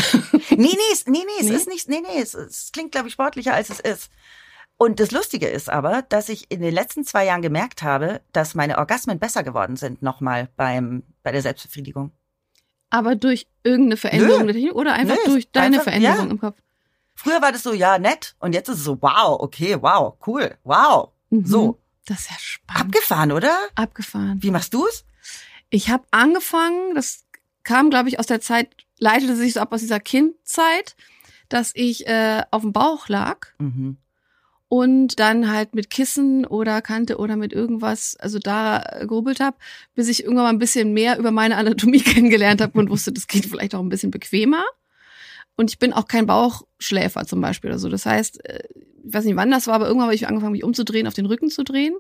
[0.50, 1.56] Nee, nee, es, nee, nee, es Nee?
[1.56, 4.10] ist nicht, nee, nee, es, es klingt, glaube ich, sportlicher, als es ist.
[4.78, 8.56] Und das Lustige ist aber, dass ich in den letzten zwei Jahren gemerkt habe, dass
[8.56, 12.12] meine Orgasmen besser geworden sind, nochmal beim, bei der Selbstbefriedigung.
[12.90, 14.72] Aber durch irgendeine Veränderung Nö.
[14.72, 16.32] oder einfach Nö, durch deine einfach- Veränderung ja.
[16.32, 16.58] im Kopf.
[17.16, 18.36] Früher war das so, ja, nett.
[18.40, 21.10] Und jetzt ist es so, wow, okay, wow, cool, wow.
[21.30, 21.46] Mhm.
[21.46, 21.80] So.
[22.06, 22.96] Das ist ja spannend.
[22.96, 23.56] Abgefahren, oder?
[23.76, 24.42] Abgefahren.
[24.44, 25.06] Wie machst du's?
[25.70, 27.24] Ich habe angefangen, das
[27.64, 30.96] kam, glaube ich, aus der Zeit, leitete sich so ab aus dieser Kindzeit,
[31.50, 33.98] dass ich äh, auf dem Bauch lag Mhm.
[34.68, 39.56] und dann halt mit Kissen oder Kante oder mit irgendwas, also da gerubbelt habe,
[39.96, 43.28] bis ich irgendwann mal ein bisschen mehr über meine Anatomie kennengelernt habe und wusste, das
[43.28, 44.64] geht vielleicht auch ein bisschen bequemer.
[45.56, 47.90] Und ich bin auch kein Bauchschläfer zum Beispiel oder so.
[47.90, 48.64] Das heißt, äh,
[49.06, 51.26] ich weiß nicht, wann das war, aber irgendwann habe ich angefangen, mich umzudrehen, auf den
[51.26, 51.96] Rücken zu drehen.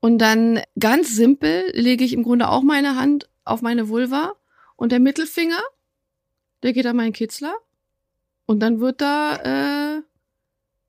[0.00, 4.34] Und dann ganz simpel lege ich im Grunde auch meine Hand auf meine Vulva
[4.76, 5.60] und der Mittelfinger,
[6.62, 7.54] der geht an meinen Kitzler
[8.46, 10.02] und dann wird da äh,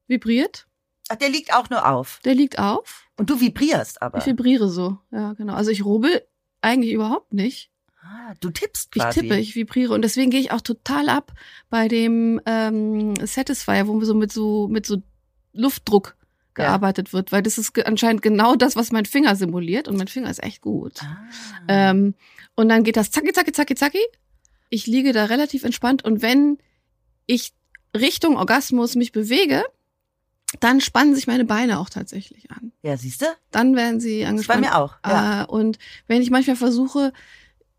[0.08, 0.67] vibriert.
[1.10, 2.19] Ach, der liegt auch nur auf.
[2.26, 3.08] Der liegt auf.
[3.17, 4.17] Und du vibrierst aber.
[4.17, 4.97] Ich vibriere so.
[5.12, 5.54] Ja, genau.
[5.54, 6.26] Also ich rubbel
[6.62, 7.69] eigentlich überhaupt nicht.
[8.03, 9.21] Ah, du tippst Ich quasi.
[9.21, 9.93] tippe, ich vibriere.
[9.93, 11.31] Und deswegen gehe ich auch total ab
[11.69, 15.01] bei dem ähm, Satisfier, wo so mit so mit so
[15.53, 16.15] Luftdruck
[16.57, 16.65] Ja.
[16.65, 19.87] gearbeitet wird, weil das ist anscheinend genau das, was mein Finger simuliert.
[19.87, 21.01] Und mein Finger ist echt gut.
[21.01, 21.17] Ah.
[21.67, 22.13] Ähm,
[22.55, 24.01] und dann geht das zacki, zacki, zacki, zacki.
[24.69, 26.57] Ich liege da relativ entspannt und wenn
[27.25, 27.53] ich
[27.95, 29.63] Richtung Orgasmus mich bewege,
[30.59, 32.71] dann spannen sich meine Beine auch tatsächlich an.
[32.83, 33.25] Ja, siehst du?
[33.51, 34.61] Dann werden sie Das ist bei angespannt.
[34.61, 34.95] mir auch.
[35.05, 35.43] Ja.
[35.43, 37.13] Äh, und wenn ich manchmal versuche,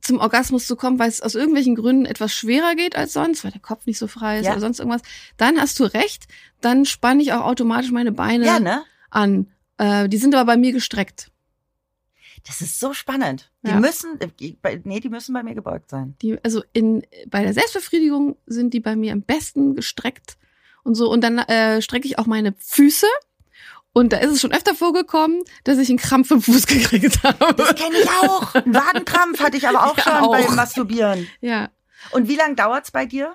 [0.05, 3.51] zum Orgasmus zu kommen, weil es aus irgendwelchen Gründen etwas schwerer geht als sonst, weil
[3.53, 4.53] der Kopf nicht so frei ist Ja.
[4.53, 5.03] oder sonst irgendwas,
[5.37, 6.27] dann hast du recht,
[6.61, 8.83] dann spanne ich auch automatisch meine Beine ja, ne?
[9.11, 9.49] an.
[9.79, 11.31] Äh, die sind aber bei mir gestreckt.
[12.47, 13.51] Das ist so spannend.
[13.65, 13.81] Die Ja.
[13.81, 14.29] müssen, äh,
[14.61, 16.15] bei- nee, die müssen bei mir gebeugt sein.
[16.21, 20.37] Die, also in, bei der Selbstbefriedigung sind die bei mir am besten gestreckt
[20.83, 21.11] und so.
[21.11, 23.07] Und dann äh, strecke ich auch meine Füße.
[23.95, 27.55] Und da ist es schon öfter vorgekommen, dass ich einen Krampf im Fuß gekriegt habe.
[27.55, 28.55] Das kenne ich auch.
[28.55, 30.33] Einen Wadenkrampf hatte ich aber auch Ja, schon auch.
[30.33, 31.27] beim Masturbieren.
[31.41, 31.71] Ja,
[32.11, 33.35] Und wie lange dauert's bei dir?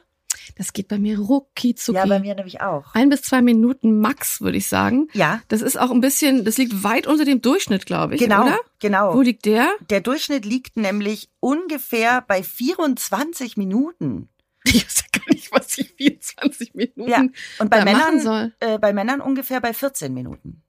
[0.58, 1.98] das geht bei mir rucki zucki.
[2.00, 2.94] Ja, bei mir nämlich auch.
[2.94, 5.08] Ein bis zwei Minuten max, würde ich sagen.
[5.14, 8.44] Ja, Das ist auch ein bisschen, das liegt weit unter dem Durchschnitt, glaube ich, genau,
[8.44, 8.60] oder?
[8.80, 9.14] genau.
[9.16, 9.70] Wo liegt der?
[9.90, 14.28] Der Durchschnitt liegt nämlich ungefähr bei 24 Minuten.
[14.74, 17.24] Ich weiß ja gar nicht, was ich 24 Minuten Ja,
[17.60, 18.54] Und bei Männern, soll.
[18.60, 20.62] äh, bei Männern ungefähr bei 14 Minuten.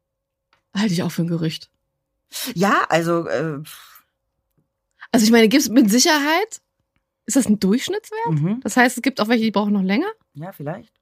[0.74, 1.70] Halte ich auch für ein Gerücht.
[2.54, 3.60] Ja, also äh,
[5.12, 6.60] Also ich meine, gibt es mit Sicherheit,
[7.26, 8.30] ist das ein Durchschnittswert?
[8.30, 8.60] mhm.
[8.62, 10.08] Das heißt, es gibt auch welche, die brauchen noch länger?
[10.34, 10.92] ja, vielleicht.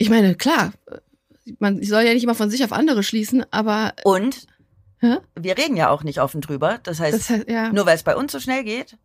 [0.00, 0.72] Ich meine, klar,
[1.58, 4.46] man soll ja nicht immer von sich auf andere schließen, aber Und
[5.00, 5.16] Hä?
[5.34, 6.78] wir reden ja auch nicht offen drüber.
[6.82, 7.72] Das heißt, das heißt, ja.
[7.72, 8.96] nur weil es bei uns so schnell geht,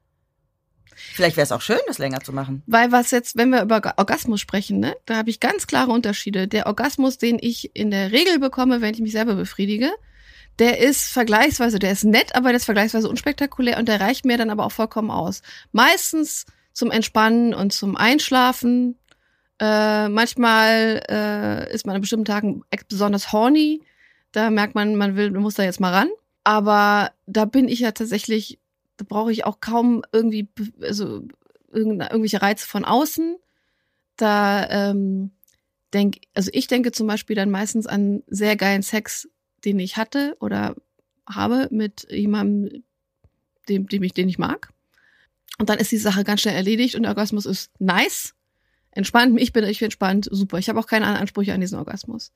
[0.96, 2.64] vielleicht wäre es auch schön, das länger zu machen.
[2.68, 5.92] Weil was jetzt, wenn wir über Orga- Orgasmus sprechen, ne, da habe ich ganz klare
[5.92, 6.48] Unterschiede.
[6.48, 9.92] Der Orgasmus, den ich in der Regel bekomme, wenn ich mich selber befriedige,
[10.60, 14.38] der ist vergleichsweise, der ist nett, aber der ist vergleichsweise unspektakulär und der reicht mir
[14.38, 15.42] dann aber auch vollkommen aus.
[15.72, 18.98] Meistens zum Entspannen und zum Einschlafen.
[19.60, 23.82] Äh, manchmal äh, ist man an bestimmten Tagen besonders horny.
[24.32, 26.10] Da merkt man, man will, man muss da jetzt mal ran.
[26.44, 28.60] Aber da bin ich ja tatsächlich,
[29.04, 30.48] da brauche ich auch kaum irgendwie,
[30.82, 31.24] also
[31.72, 33.38] irgendwelche Reize von außen.
[34.16, 35.32] Da ähm,
[35.94, 39.28] denk, also ich denke zum Beispiel dann meistens an sehr geilen Sex,
[39.66, 40.76] den ich hatte oder
[41.28, 42.84] habe mit jemandem,
[43.70, 44.70] dem, dem ich, den ich mag.
[45.58, 48.36] Und dann ist die Sache ganz schnell erledigt und der Orgasmus ist nice,
[48.92, 50.58] entspannt, ich bin, ich bin entspannt, super.
[50.58, 52.32] Ich habe auch keine Ansprüche an diesen Orgasmus.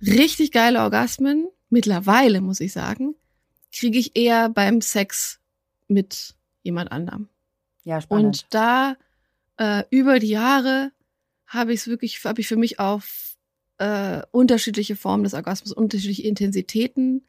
[0.00, 3.14] Richtig geile Orgasmen, mittlerweile muss ich sagen,
[3.74, 5.40] kriege ich eher beim Sex
[5.92, 7.28] mit jemand anderem.
[7.84, 8.24] Ja, spannend.
[8.24, 8.96] Und da
[9.58, 10.92] äh, über die Jahre
[11.46, 13.36] habe ich es wirklich, habe ich für mich auf
[13.78, 17.26] äh, unterschiedliche Formen des Orgasmus, unterschiedliche Intensitäten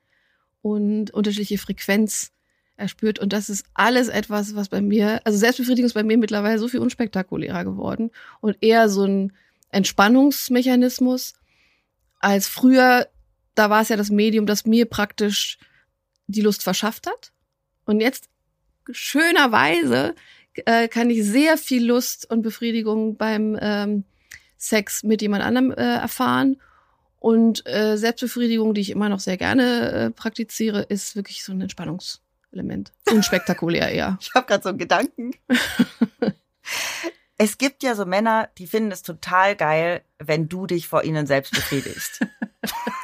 [0.61, 2.31] und unterschiedliche Frequenz
[2.77, 3.19] erspürt.
[3.19, 6.67] Und das ist alles etwas, was bei mir, also Selbstbefriedigung ist bei mir mittlerweile so
[6.67, 9.33] viel unspektakulärer geworden und eher so ein
[9.69, 11.33] Entspannungsmechanismus
[12.19, 13.07] als früher.
[13.55, 15.57] Da war es ja das Medium, das mir praktisch
[16.27, 17.31] die Lust verschafft hat.
[17.85, 18.29] Und jetzt
[18.91, 20.15] schönerweise
[20.65, 24.03] äh, kann ich sehr viel Lust und Befriedigung beim ähm,
[24.57, 26.57] Sex mit jemand anderem äh, erfahren.
[27.19, 31.61] Und äh, Selbstbefriedigung, die ich immer noch sehr gerne äh, praktiziere, ist wirklich so ein
[31.61, 32.91] Entspannungselement.
[33.09, 34.17] Unspektakulär eher.
[34.21, 35.31] Ich habe gerade so einen Gedanken.
[37.37, 41.25] es gibt ja so Männer, die finden es total geil, wenn du dich vor ihnen
[41.25, 42.25] selbst befriedigst.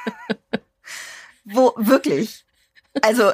[1.45, 2.45] Wo wirklich?
[3.01, 3.31] Also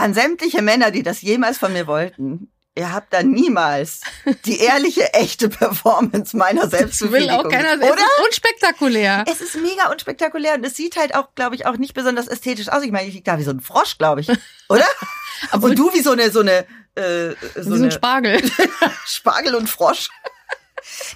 [0.00, 2.50] an sämtliche Männer, die das jemals von mir wollten.
[2.76, 4.00] Ihr habt da niemals
[4.44, 7.74] die ehrliche, echte Performance meiner Das will auch keiner.
[7.74, 7.94] Es oder?
[7.94, 9.24] ist unspektakulär.
[9.28, 12.68] Es ist mega unspektakulär und es sieht halt auch, glaube ich, auch nicht besonders ästhetisch
[12.68, 12.82] aus.
[12.82, 14.28] Ich meine, ich lieg da wie so ein Frosch, glaube ich,
[14.68, 14.86] oder?
[15.52, 18.40] Obwohl- und du wie so eine so eine äh, so Wie so ein Spargel.
[19.06, 20.08] Spargel und Frosch.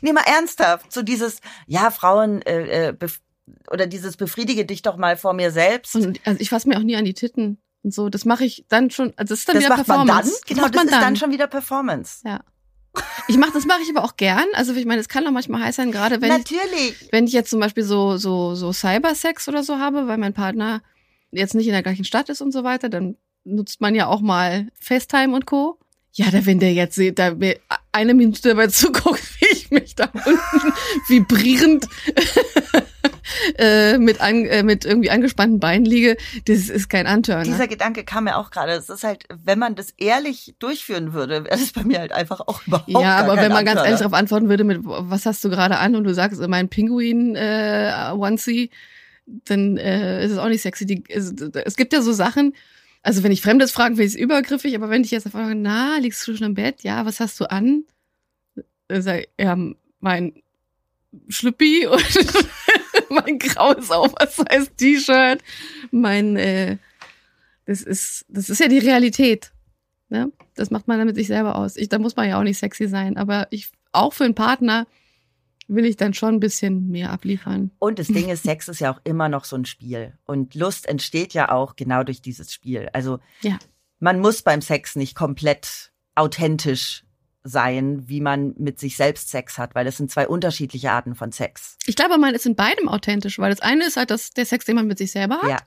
[0.01, 0.93] nee, mal ernsthaft.
[0.93, 2.97] So dieses, ja, Frauen, äh, äh,
[3.71, 5.95] oder dieses befriedige dich doch mal vor mir selbst.
[5.95, 8.09] Und also ich fasse mir auch nie an die Titten und so.
[8.09, 9.13] Das mache ich dann schon.
[9.17, 10.31] Also das ist dann das wieder macht man Performance.
[10.33, 10.49] dann.
[10.49, 12.25] Genau, macht das man ist dann schon wieder Performance.
[13.29, 14.47] Ich mache das mache ich aber auch gern.
[14.55, 17.09] Also ich meine, es kann auch manchmal heiß sein, gerade wenn ich, Natürlich.
[17.11, 20.83] wenn ich jetzt zum Beispiel so so so Cybersex oder so habe, weil mein Partner
[21.31, 24.21] jetzt nicht in der gleichen Stadt ist und so weiter, dann nutzt man ja auch
[24.21, 25.79] mal FaceTime und Co.
[26.13, 27.35] Ja, da wenn der jetzt da
[27.91, 30.73] eine Minute dabei zuguckt, wie ich mich da unten
[31.09, 31.87] vibrierend
[33.59, 37.45] äh, mit an, äh, mit irgendwie angespannten Beinen liege, das ist kein Antörner.
[37.45, 38.73] Dieser Gedanke kam mir auch gerade.
[38.73, 42.41] Es ist halt, wenn man das ehrlich durchführen würde, wäre das bei mir halt einfach
[42.41, 43.85] auch überhaupt Ja, aber wenn man ganz Abturner.
[43.87, 47.37] ehrlich darauf antworten würde mit, was hast du gerade an und du sagst, mein Pinguin
[47.37, 48.71] äh, Onesie,
[49.27, 50.87] dann äh, ist es auch nicht sexy.
[50.87, 51.33] Die, es,
[51.65, 52.55] es gibt ja so Sachen,
[53.03, 55.99] also wenn ich Fremdes fragen, finde ich es übergriffig, aber wenn ich jetzt frage, na,
[55.99, 56.83] liegst du schon im Bett?
[56.83, 57.85] Ja, was hast du an?
[58.91, 59.57] Sag ja,
[60.01, 60.43] mein
[61.29, 62.03] Schlüppi und
[63.15, 65.43] mein graues Oversize-T-Shirt,
[65.91, 66.79] mein, äh,
[67.67, 69.53] das ist, das ist ja die Realität.
[70.09, 70.31] Ne?
[70.55, 71.77] Das macht man dann mit sich selber aus.
[71.77, 74.87] Ich, da muss man ja auch nicht sexy sein, aber ich, auch für einen Partner
[75.67, 77.71] will ich dann schon ein bisschen mehr abliefern.
[77.79, 80.13] Und das Ding ist, Sex ist ja auch immer noch so ein Spiel.
[80.27, 82.91] Und Lust entsteht ja auch genau durch dieses Spiel.
[82.93, 83.59] Also Ja.
[83.99, 87.05] man muss beim Sex nicht komplett authentisch
[87.45, 91.31] sein, wie man mit sich selbst Sex hat, weil das sind zwei unterschiedliche Arten von
[91.31, 91.77] Sex.
[91.85, 94.65] Ich glaube, man ist in beidem authentisch, weil das eine ist halt das, der Sex,
[94.65, 95.51] den man mit sich selber hat.
[95.51, 95.59] Ja.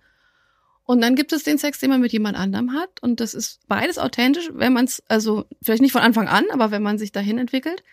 [0.86, 3.02] Und dann gibt es den Sex, den man mit jemand anderem hat.
[3.02, 6.72] Und das ist beides authentisch, wenn man es, also vielleicht nicht von Anfang an, aber
[6.72, 7.84] wenn man sich dahin entwickelt,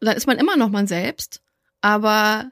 [0.00, 1.40] dann ist man immer noch man selbst,
[1.80, 2.50] aber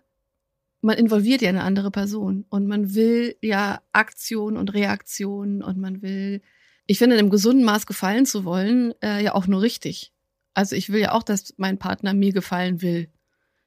[0.81, 6.03] man involviert ja eine andere Person und man will ja Aktion und Reaktion und man
[6.03, 6.41] will,
[6.87, 10.13] ich finde, in einem gesunden Maß gefallen zu wollen, äh, ja auch nur richtig.
[10.59, 13.09] Also ich will ja auch, dass mein Partner mir gefallen will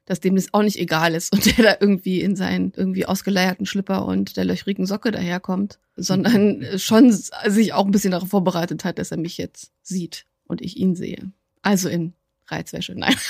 [0.05, 3.65] dass dem das auch nicht egal ist und der da irgendwie in seinen irgendwie ausgeleierten
[3.65, 8.99] Schlipper und der löchrigen Socke daherkommt, sondern schon sich auch ein bisschen darauf vorbereitet hat,
[8.99, 11.31] dass er mich jetzt sieht und ich ihn sehe.
[11.61, 12.13] Also in
[12.47, 13.15] Reizwäsche, nein.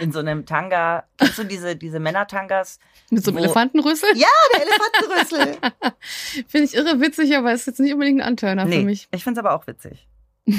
[0.00, 2.78] In so einem Tanga, kennst du diese, diese Männertangas?
[3.10, 4.10] Mit so einem Elefantenrüssel?
[4.16, 5.72] Ja, der Elefantenrüssel.
[6.46, 9.08] Finde ich irre witzig, aber ist jetzt nicht unbedingt ein Antörner für nee, mich.
[9.10, 10.07] ich find's aber auch witzig.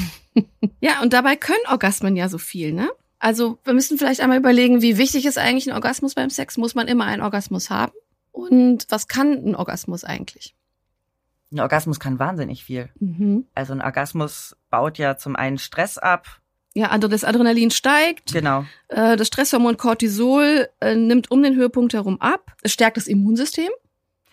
[0.82, 2.90] Ja, und dabei können Orgasmen ja so viel, ne?
[3.20, 6.56] Also wir müssen vielleicht einmal überlegen, wie wichtig ist eigentlich ein Orgasmus beim Sex?
[6.58, 7.92] Muss man immer einen Orgasmus haben?
[8.32, 10.56] Und was kann ein Orgasmus eigentlich?
[11.52, 12.90] Ein Orgasmus kann wahnsinnig viel.
[13.00, 13.46] Mhm.
[13.56, 16.28] Also ein Orgasmus baut ja zum einen Stress ab.
[16.76, 18.64] Ja, also das Adrenalin steigt, Genau.
[18.88, 23.70] äh, das Stresshormon Cortisol äh, nimmt um den Höhepunkt herum ab, es stärkt das Immunsystem.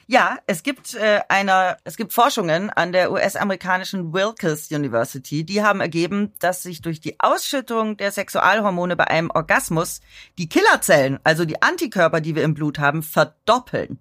[0.09, 5.81] Ja, es gibt äh, eine, es gibt Forschungen an der US-amerikanischen Wilkes University, die haben
[5.81, 10.01] ergeben, dass sich durch die Ausschüttung der Sexualhormone bei einem Orgasmus
[10.39, 13.99] die Killerzellen, also die Antikörper, die wir im Blut haben, verdoppeln.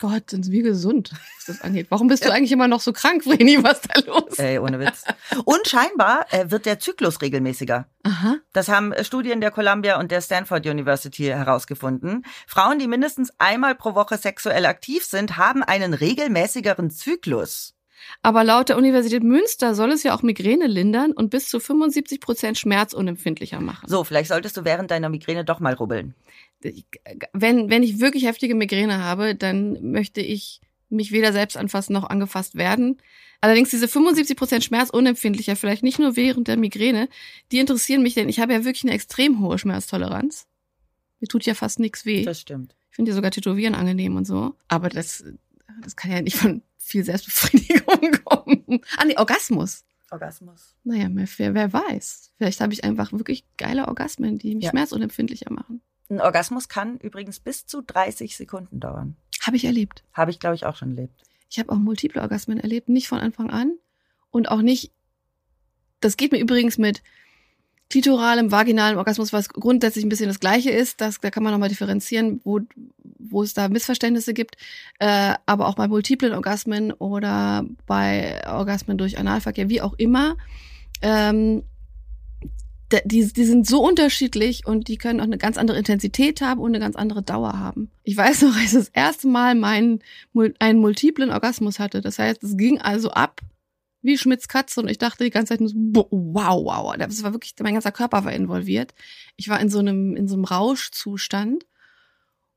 [0.00, 1.86] Gott, sind wir gesund, was das angeht.
[1.90, 3.58] Warum bist du eigentlich immer noch so krank, Vreni?
[3.62, 4.38] Was ist da los?
[4.38, 5.04] Ey, ohne Witz.
[5.44, 7.86] Und scheinbar äh, wird der Zyklus regelmäßiger.
[8.02, 8.36] Aha.
[8.52, 12.24] Das haben äh, Studien der Columbia und der Stanford University herausgefunden.
[12.46, 17.74] Frauen, die mindestens einmal pro Woche sexuell aktiv sind, haben einen regelmäßigeren Zyklus.
[18.22, 22.20] Aber laut der Universität Münster soll es ja auch Migräne lindern und bis zu 75
[22.20, 23.88] Prozent schmerzunempfindlicher machen.
[23.88, 26.14] So, vielleicht solltest du während deiner Migräne doch mal rubbeln.
[27.32, 32.04] Wenn, wenn ich wirklich heftige Migräne habe, dann möchte ich mich weder selbst anfassen noch
[32.08, 32.98] angefasst werden.
[33.40, 37.08] Allerdings diese 75 Prozent schmerzunempfindlicher, vielleicht nicht nur während der Migräne,
[37.52, 40.46] die interessieren mich, denn ich habe ja wirklich eine extrem hohe Schmerztoleranz.
[41.20, 42.24] Mir tut ja fast nichts weh.
[42.24, 42.74] Das stimmt.
[42.90, 44.54] Ich finde ja sogar Tätowieren angenehm und so.
[44.68, 45.24] Aber das,
[45.82, 48.80] das kann ja nicht von viel Selbstbefriedigung kommen.
[48.96, 49.84] Ah, nee, Orgasmus.
[50.10, 50.74] Orgasmus.
[50.84, 52.32] Naja, wer, wer weiß.
[52.38, 54.70] Vielleicht habe ich einfach wirklich geile Orgasmen, die mich Ja.
[54.70, 55.80] schmerzunempfindlicher machen.
[56.10, 59.16] Ein Orgasmus kann übrigens bis zu 30 Sekunden dauern.
[59.40, 60.04] Habe ich erlebt.
[60.12, 61.22] Habe ich, glaube ich, auch schon erlebt.
[61.50, 63.74] Ich habe auch multiple Orgasmen erlebt, nicht von Anfang an
[64.30, 64.90] und auch nicht.
[66.00, 67.02] Das geht mir übrigens mit
[67.90, 71.00] klitoralem, vaginalem Orgasmus, was grundsätzlich ein bisschen das Gleiche ist.
[71.00, 72.60] Das, da kann man nochmal differenzieren, wo,
[73.18, 74.56] wo es da Missverständnisse gibt.
[74.98, 80.36] Äh, aber auch bei multiplen Orgasmen oder bei Orgasmen durch Analverkehr, wie auch immer.
[81.02, 81.62] Ähm,
[83.04, 86.70] die, die sind so unterschiedlich und die können auch eine ganz andere Intensität haben und
[86.70, 87.90] eine ganz andere Dauer haben.
[88.02, 90.02] Ich weiß noch, als ich das erste Mal meinen
[90.58, 92.00] einen multiplen Orgasmus hatte.
[92.00, 93.40] Das heißt, es ging also ab
[94.02, 96.94] wie Schmitz Katze und ich dachte die ganze Zeit nur so, wow, wow.
[96.98, 98.92] Das war wirklich, mein ganzer Körper war involviert.
[99.36, 101.64] Ich war in so einem, in so einem Rauschzustand.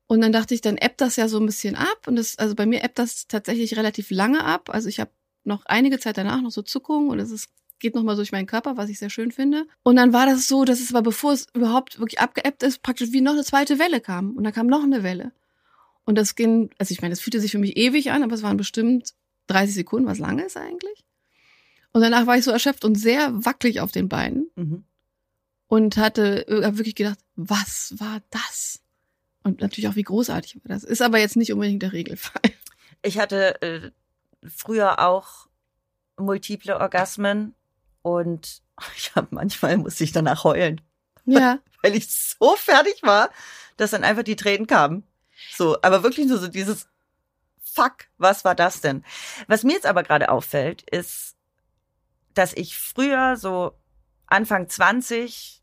[0.06, 2.06] Und dann dachte ich, dann ebbt das ja so ein bisschen ab.
[2.06, 4.68] Und das, also bei mir ebbt das tatsächlich relativ lange ab.
[4.70, 5.10] Also ich habe
[5.44, 7.48] noch einige Zeit danach noch so Zuckungen und es ist,
[7.80, 9.66] geht nochmal durch meinen Körper, was ich sehr schön finde.
[9.82, 13.12] Und dann war das so, dass es aber bevor es überhaupt wirklich abgeebbt ist, praktisch
[13.12, 14.36] wie noch eine zweite Welle kam.
[14.36, 15.32] Und dann kam noch eine Welle.
[16.04, 18.42] Und das ging, also ich meine, das fühlte sich für mich ewig an, aber es
[18.42, 19.14] waren bestimmt
[19.48, 21.04] 30 Sekunden, was lange ist eigentlich.
[21.92, 24.84] Und danach war ich so erschöpft und sehr wackelig auf den Beinen Mhm.
[25.68, 28.80] und hatte äh, hab wirklich gedacht, was war das?
[29.42, 30.84] Und natürlich auch, wie großartig war das.
[30.84, 32.42] Ist aber jetzt nicht unbedingt der Regelfall.
[33.02, 33.90] Ich hatte äh,
[34.46, 35.46] früher auch
[36.18, 37.54] multiple Orgasmen
[38.14, 38.62] und
[38.96, 40.80] ich habe manchmal musste ich danach heulen,
[41.24, 41.58] Ja.
[41.82, 43.30] weil ich so fertig war,
[43.76, 45.04] dass dann einfach die Tränen kamen.
[45.54, 46.88] So, aber wirklich nur so dieses
[47.62, 49.04] Fuck, was war das denn?
[49.46, 51.36] Was mir jetzt aber gerade auffällt, ist,
[52.34, 53.78] dass ich früher so
[54.26, 55.58] Anfang 20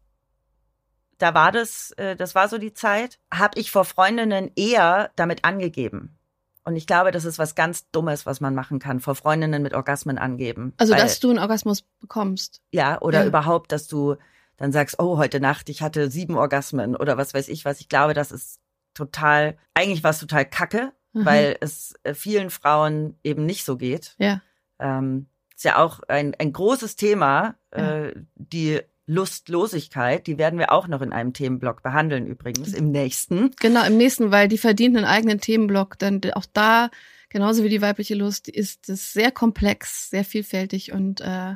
[1.18, 5.46] da war das, äh, das war so die Zeit, habe ich vor Freundinnen eher damit
[5.46, 6.18] angegeben.
[6.66, 9.74] Und ich glaube, das ist was ganz Dummes, was man machen kann, vor Freundinnen mit
[9.76, 10.74] Orgasmen angeben.
[10.78, 12.62] Also, Weil- dass du einen Orgasmus bekommst.
[12.72, 13.28] ja, oder Ja.
[13.28, 14.16] überhaupt, dass du
[14.58, 17.80] dann sagst, oh, heute Nacht, ich hatte sieben Orgasmen oder was weiß ich was.
[17.82, 18.60] Ich glaube, das ist
[18.94, 21.26] total, eigentlich war es total kacke, Mhm.
[21.26, 24.16] weil es äh, vielen Frauen eben nicht so geht.
[24.18, 24.42] Ja.
[24.80, 30.26] Ähm, ist ja auch ein, ein großes Thema, äh, die Lustlosigkeit.
[30.28, 33.52] Die werden wir auch noch in einem Themenblock behandeln, übrigens im nächsten.
[33.60, 36.00] Genau, im nächsten, weil die verdient einen eigenen Themenblock.
[36.00, 36.90] Dann auch da,
[37.30, 41.56] genauso wie die weibliche Lust, ist es sehr komplex, sehr vielfältig und äh,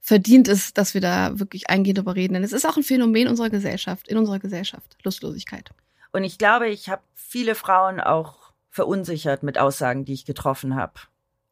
[0.00, 2.34] verdient es, dass wir da wirklich eingehend darüber reden.
[2.34, 5.70] Denn es ist auch ein Phänomen unserer Gesellschaft, in unserer Gesellschaft, Lustlosigkeit.
[6.12, 10.94] Und ich glaube, ich habe viele Frauen auch verunsichert mit Aussagen, die ich getroffen habe.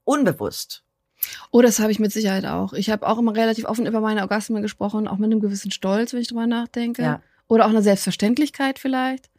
[0.05, 0.86] Unbewusst.
[1.51, 2.73] Oh, das habe ich mit Sicherheit auch.
[2.73, 6.13] Ich habe auch immer relativ offen über meine Orgasmen gesprochen, auch mit einem gewissen Stolz,
[6.13, 7.03] wenn ich drüber nachdenke.
[7.03, 7.23] Ja.
[7.49, 9.31] Oder auch eine Selbstverständlichkeit vielleicht.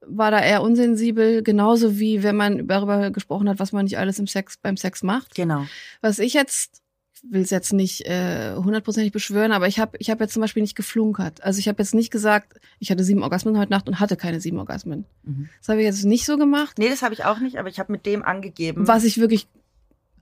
[0.00, 4.18] War da eher unsensibel, genauso wie wenn man darüber gesprochen hat, was man nicht alles
[4.18, 5.34] im Sex, beim Sex macht.
[5.34, 5.66] Genau.
[6.00, 6.82] Was ich jetzt
[7.22, 10.62] will es jetzt nicht äh, hundertprozentig beschwören, aber ich habe ich hab jetzt zum Beispiel
[10.62, 11.42] nicht geflunkert.
[11.42, 14.40] Also ich habe jetzt nicht gesagt, ich hatte sieben Orgasmen heute Nacht und hatte keine
[14.40, 15.04] sieben Orgasmen.
[15.24, 15.48] Mhm.
[15.58, 16.78] Das habe ich jetzt nicht so gemacht.
[16.78, 18.86] Nee, das habe ich auch nicht, aber ich habe mit dem angegeben.
[18.86, 19.48] Was ich wirklich äh,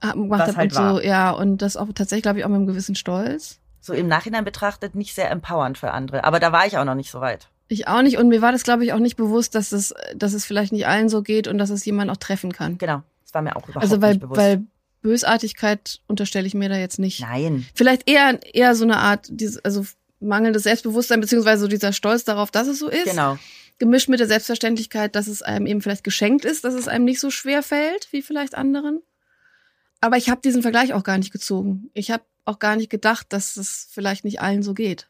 [0.01, 1.03] gemacht Was habe halt und so, war.
[1.03, 3.59] ja, und das auch tatsächlich, glaube ich, auch mit einem gewissen Stolz.
[3.79, 6.23] So im Nachhinein betrachtet nicht sehr empowernd für andere.
[6.23, 7.47] Aber da war ich auch noch nicht so weit.
[7.69, 10.33] Ich auch nicht und mir war das, glaube ich, auch nicht bewusst, dass es, dass
[10.33, 12.77] es vielleicht nicht allen so geht und dass es jemand auch treffen kann.
[12.77, 13.03] Genau.
[13.23, 14.39] Das war mir auch überhaupt Also weil, nicht bewusst.
[14.39, 14.63] weil
[15.01, 17.21] Bösartigkeit unterstelle ich mir da jetzt nicht.
[17.21, 17.65] Nein.
[17.73, 19.31] Vielleicht eher, eher so eine Art,
[19.63, 19.85] also
[20.19, 23.05] mangelndes Selbstbewusstsein, beziehungsweise so dieser Stolz darauf, dass es so ist.
[23.05, 23.37] Genau.
[23.79, 27.19] Gemischt mit der Selbstverständlichkeit, dass es einem eben vielleicht geschenkt ist, dass es einem nicht
[27.19, 29.01] so schwer fällt, wie vielleicht anderen.
[30.01, 31.89] Aber ich habe diesen Vergleich auch gar nicht gezogen.
[31.93, 35.07] Ich habe auch gar nicht gedacht, dass es vielleicht nicht allen so geht.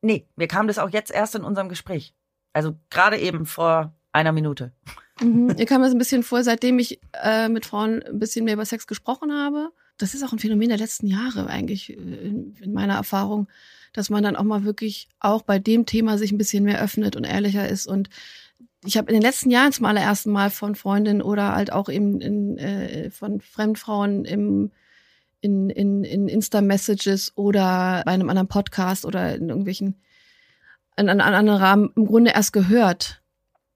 [0.00, 2.14] Nee, mir kam das auch jetzt erst in unserem Gespräch.
[2.52, 4.72] Also gerade eben vor einer Minute.
[5.20, 5.46] Mhm.
[5.58, 8.64] Mir kam das ein bisschen vor, seitdem ich äh, mit Frauen ein bisschen mehr über
[8.64, 9.70] Sex gesprochen habe.
[9.96, 13.48] Das ist auch ein Phänomen der letzten Jahre eigentlich äh, in, in meiner Erfahrung,
[13.92, 17.16] dass man dann auch mal wirklich auch bei dem Thema sich ein bisschen mehr öffnet
[17.16, 17.86] und ehrlicher ist.
[17.86, 18.08] Und
[18.84, 22.20] ich habe in den letzten Jahren zum allerersten Mal von Freundinnen oder halt auch eben
[22.20, 24.70] in, äh, von Fremdfrauen im
[25.40, 30.00] in, in, in Insta-Messages oder bei einem anderen Podcast oder in irgendwelchen
[30.96, 33.22] in einem anderen Rahmen im Grunde erst gehört,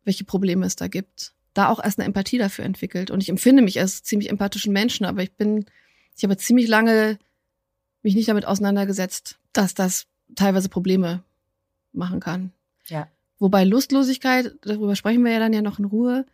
[0.05, 1.35] welche Probleme es da gibt.
[1.55, 3.13] Da auch erst eine Empathie dafür entwickelt.
[3.13, 5.67] Und ich empfinde mich als ziemlich empathischen Menschen, aber ich bin,
[6.17, 7.19] ich habe ziemlich lange
[8.03, 11.23] mich nicht damit auseinandergesetzt, dass das teilweise Probleme
[11.93, 12.53] machen kann.
[12.89, 13.09] Ja.
[13.43, 16.27] Wobei Lustlosigkeit, darüber sprechen wir ja dann ja noch in Ruhe,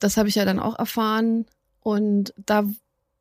[0.00, 1.46] das habe ich ja dann auch erfahren.
[1.80, 2.64] Und da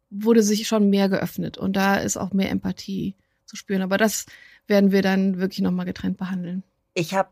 [0.09, 3.13] wurde sich schon mehr geöffnet und da ist auch mehr Empathie
[3.45, 3.83] zu spüren.
[3.83, 4.25] Aber das
[4.65, 6.63] werden wir dann wirklich nochmal getrennt behandeln.
[6.95, 7.29] Ich habe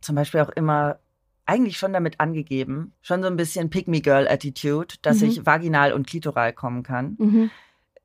[0.00, 0.98] zum Beispiel auch immer
[1.46, 5.28] eigentlich schon damit angegeben, schon so ein bisschen Pick-me-Girl-Attitude, dass Mhm.
[5.28, 7.14] ich vaginal und klitoral kommen kann.
[7.18, 7.50] Mhm.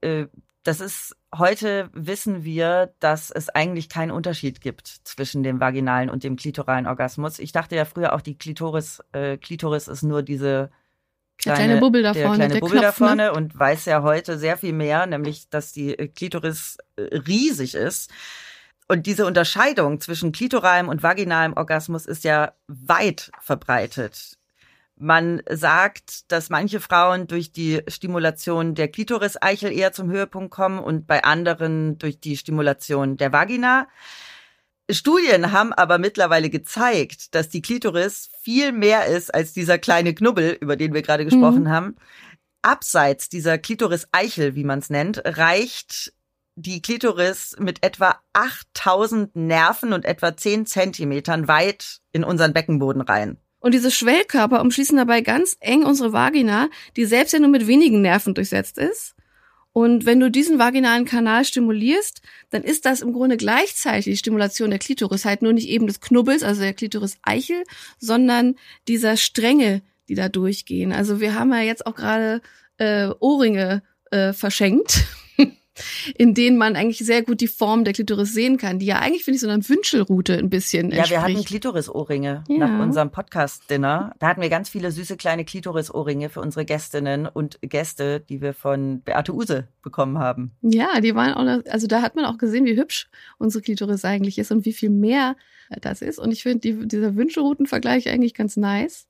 [0.01, 0.27] Äh,
[0.61, 6.23] das ist, heute wissen wir, dass es eigentlich keinen Unterschied gibt zwischen dem vaginalen und
[6.23, 7.39] dem klitoralen Orgasmus.
[7.39, 10.69] Ich dachte ja früher auch, die Klitoris, äh, Klitoris ist nur diese
[11.45, 13.07] Der kleine Bubbel da der vorne, kleine der Bubbel Knopf, da ne?
[13.09, 17.75] vorne und weiß ja heute sehr viel mehr, nämlich, dass die äh, Klitoris äh, riesig
[17.75, 18.11] ist.
[18.87, 24.37] Und diese Unterscheidung zwischen klitoralem und vaginalem Orgasmus ist ja weit verbreitet.
[24.95, 31.07] Man sagt, dass manche Frauen durch die Stimulation der Klitoriseichel eher zum Höhepunkt kommen und
[31.07, 33.87] bei anderen durch die Stimulation der Vagina.
[34.89, 40.57] Studien haben aber mittlerweile gezeigt, dass die Klitoris viel mehr ist als dieser kleine Knubbel,
[40.59, 41.95] über den wir gerade gesprochen haben.
[42.61, 46.13] Abseits dieser Klitoris-Eichel, wie man es nennt, reicht
[46.55, 53.37] die Klitoris mit etwa 8000 Nerven und etwa 10 Zentimetern weit in unseren Beckenboden rein.
[53.63, 58.01] Und diese Schwellkörper umschließen dabei ganz eng unsere Vagina, die selbst ja nur mit wenigen
[58.01, 59.15] Nerven durchsetzt ist.
[59.71, 64.69] Und wenn du diesen vaginalen Kanal stimulierst, dann ist das im Grunde gleichzeitig die Stimulation
[64.69, 67.63] der Klitoris, halt nur nicht eben des Knubbels, also der Klitoris-Eichel,
[67.99, 68.55] sondern
[68.89, 70.91] dieser Stränge, die da durchgehen.
[70.91, 72.41] Also wir haben ja jetzt auch gerade
[72.79, 75.05] äh, Ohrringe äh, verschenkt,
[76.15, 79.23] in denen man eigentlich sehr gut die Form der Klitoris sehen kann, die ja eigentlich,
[79.23, 81.47] finde ich, so einer Wünschelrute ein bisschen Ja, wir hatten entspricht.
[81.47, 82.57] Klitorisohrringe Ja.
[82.67, 84.13] nach unserem Podcast-Dinner.
[84.19, 88.53] Da hatten wir ganz viele süße kleine Klitorisohrringe für unsere Gästinnen und Gäste, die wir
[88.53, 90.51] von Beate Use bekommen haben.
[90.61, 94.37] Ja, die waren auch, also da hat man auch gesehen, wie hübsch unsere Klitoris eigentlich
[94.37, 95.35] ist und wie viel mehr
[95.81, 96.19] das ist.
[96.19, 99.07] Und ich finde die, dieser Wünscheroutenvergleich eigentlich ganz nice.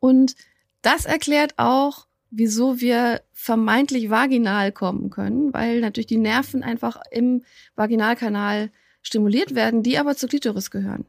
[0.00, 0.34] Und
[0.82, 7.42] das erklärt auch, wieso wir vermeintlich vaginal kommen können, weil natürlich die Nerven einfach im
[7.76, 8.70] Vaginalkanal
[9.02, 11.04] stimuliert werden, die aber zur Klitoris gehören.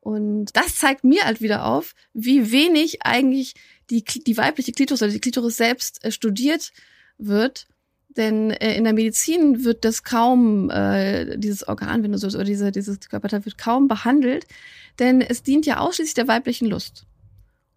[0.00, 3.54] Und das zeigt mir halt wieder auf, wie wenig eigentlich
[3.90, 6.72] die, die weibliche Klitoris oder die Klitoris selbst äh, studiert
[7.18, 7.66] wird.
[8.16, 12.44] Denn äh, in der Medizin wird das kaum, äh, dieses Organ, wenn du so, oder
[12.44, 14.46] diese, dieses Körperteil wird kaum behandelt,
[14.98, 17.04] denn es dient ja ausschließlich der weiblichen Lust.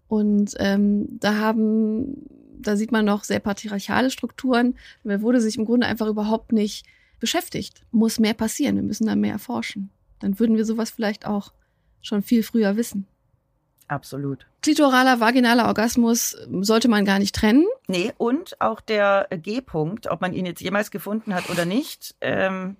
[0.07, 2.25] Und ähm, da haben,
[2.59, 4.77] da sieht man noch sehr patriarchale Strukturen.
[5.03, 6.85] Da wurde sich im Grunde einfach überhaupt nicht
[7.19, 7.83] beschäftigt.
[7.91, 9.89] Muss mehr passieren, wir müssen da mehr erforschen.
[10.19, 11.53] Dann würden wir sowas vielleicht auch
[12.01, 13.07] schon viel früher wissen.
[13.87, 14.45] Absolut.
[14.61, 17.65] Klitoraler, vaginaler Orgasmus sollte man gar nicht trennen.
[17.87, 22.15] Nee, und auch der G-Punkt, ob man ihn jetzt jemals gefunden hat oder nicht.
[22.21, 22.77] Ähm,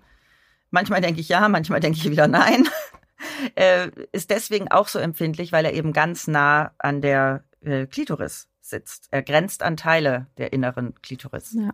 [0.70, 2.68] manchmal denke ich ja, manchmal denke ich wieder nein.
[3.56, 8.49] äh, ist deswegen auch so empfindlich, weil er eben ganz nah an der äh, Klitoris
[8.70, 9.08] sitzt.
[9.10, 11.54] Er grenzt an Teile der inneren Klitoris.
[11.58, 11.70] Ja.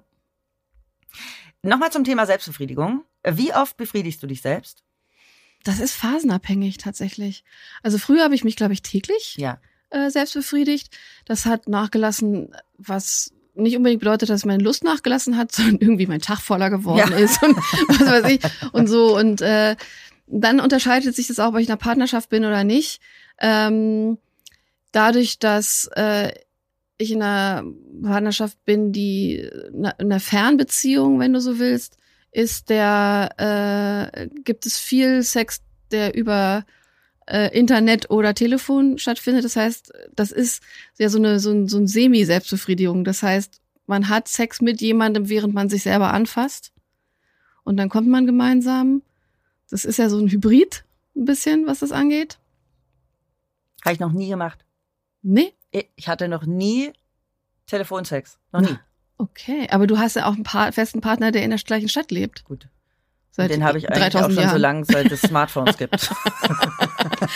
[1.63, 3.05] Nochmal zum Thema Selbstbefriedigung.
[3.25, 4.85] Wie oft befriedigst du dich selbst?
[5.65, 7.45] Das ist phasenabhängig tatsächlich.
[7.83, 9.59] Also früher habe ich mich, glaube ich, täglich Ja.
[9.91, 10.97] äh, selbst befriedigt.
[11.25, 16.21] Das hat nachgelassen, was nicht unbedingt bedeutet, dass meine Lust nachgelassen hat, sondern irgendwie mein
[16.21, 17.17] Tag voller geworden Ja.
[17.17, 18.41] ist und was weiß ich
[18.73, 19.17] und so.
[19.17, 19.77] Und äh,
[20.29, 23.01] dann unterscheidet sich das auch, ob ich in einer Partnerschaft bin oder nicht.
[23.39, 24.19] Ähm,
[24.93, 26.33] dadurch, dass äh,
[26.99, 27.65] ich in einer
[28.03, 31.99] Partnerschaft bin, die in einer Fernbeziehung, wenn du so willst,
[32.33, 36.65] ist der äh, gibt es viel Sex, der über
[37.27, 39.45] äh, Internet oder Telefon stattfindet.
[39.45, 40.63] Das heißt, das ist
[40.99, 43.05] ja so eine so ein, so ein Semi-Selbstbefriedigung.
[43.05, 46.73] Das heißt, man hat Sex mit jemandem, während man sich selber anfasst.
[47.65, 49.03] Und dann kommt man gemeinsam.
[49.71, 50.85] Das ist ja so ein Hybrid,
[51.17, 52.39] ein bisschen, was das angeht.
[53.85, 54.65] Habe ich noch nie gemacht.
[55.23, 55.53] Nee?
[55.71, 56.93] Ich hatte noch nie
[57.67, 58.39] Telefonsex.
[58.53, 58.77] Noch nie.
[59.19, 62.11] Okay, aber du hast ja auch einen pa festen Partner, der in der gleichen Stadt
[62.11, 62.45] lebt.
[62.45, 62.69] Gut.
[63.31, 64.53] Seit Den habe ich eigentlich auch 3000 schon Jahren.
[64.55, 66.11] so lange, seit es Smartphones gibt.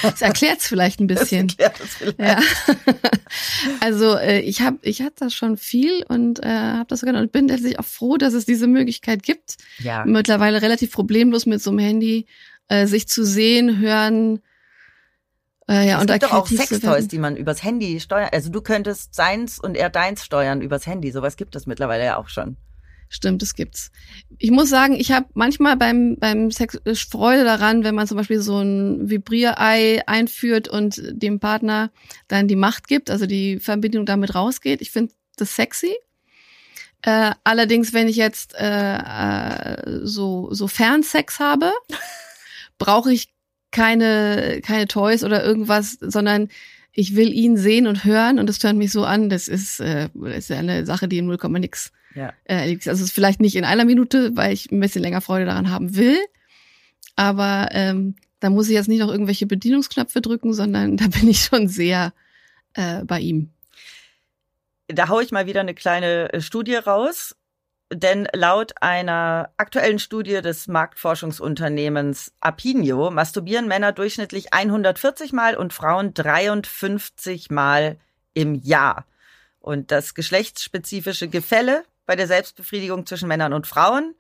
[0.03, 1.49] Das erklärt's vielleicht ein bisschen.
[1.49, 2.19] Das erklärt das vielleicht.
[2.19, 2.39] Ja.
[3.81, 7.33] Also äh, ich habe ich hatte das schon viel und äh, habe das sogar und
[7.33, 9.57] bin letztlich auch froh, dass es diese Möglichkeit gibt.
[9.79, 10.05] Ja.
[10.05, 12.27] Mittlerweile relativ problemlos mit so einem Handy
[12.69, 14.41] äh, sich zu sehen, hören.
[15.71, 18.29] Äh, ja, es und gibt doch auch Sextoys, die man übers Handy steuern.
[18.33, 21.13] Also du könntest seins und er deins steuern übers Handy.
[21.13, 22.57] Sowas gibt es mittlerweile ja auch schon.
[23.09, 23.93] Stimmt, das gibt's.
[24.39, 28.17] Ich muss sagen, ich habe manchmal beim beim Sex äh, Freude daran, wenn man zum
[28.17, 31.93] Beispiel so ein Vibrierei einführt und dem Partner
[32.27, 34.81] dann die Macht gibt, also die Verbindung damit rausgeht.
[34.81, 35.95] Ich finde das sexy.
[37.03, 41.73] Äh, allerdings, wenn ich jetzt äh, äh, so so Fernsex habe,
[42.79, 43.29] brauche ich
[43.71, 46.49] keine keine Toys oder irgendwas, sondern
[46.93, 49.29] ich will ihn sehen und hören und das tönt mich so an.
[49.31, 52.33] Das ist, äh, das ist ja eine Sache, die in 0, nix Ja.
[52.45, 52.87] äh, liegt.
[52.89, 55.71] Also es ist vielleicht nicht in einer Minute, weil ich ein bisschen länger Freude daran
[55.71, 56.19] haben will.
[57.17, 61.41] Aber ähm, da muss ich jetzt nicht noch irgendwelche Bedienungsknöpfe drücken, sondern da bin ich
[61.41, 62.13] schon sehr
[62.75, 63.51] äh, bei ihm.
[64.89, 67.37] Da hau ich mal wieder eine kleine äh, Studie raus.
[67.93, 76.15] Denn laut einer aktuellen Studie des Marktforschungsunternehmens Apinio masturbieren Männer durchschnittlich 140 Mal und Frauen
[76.15, 77.99] 53 Mal
[78.33, 79.07] im Jahr.
[79.59, 84.15] Und das geschlechtsspezifische Gefälle bei der Selbstbefriedigung zwischen Männern und Frauen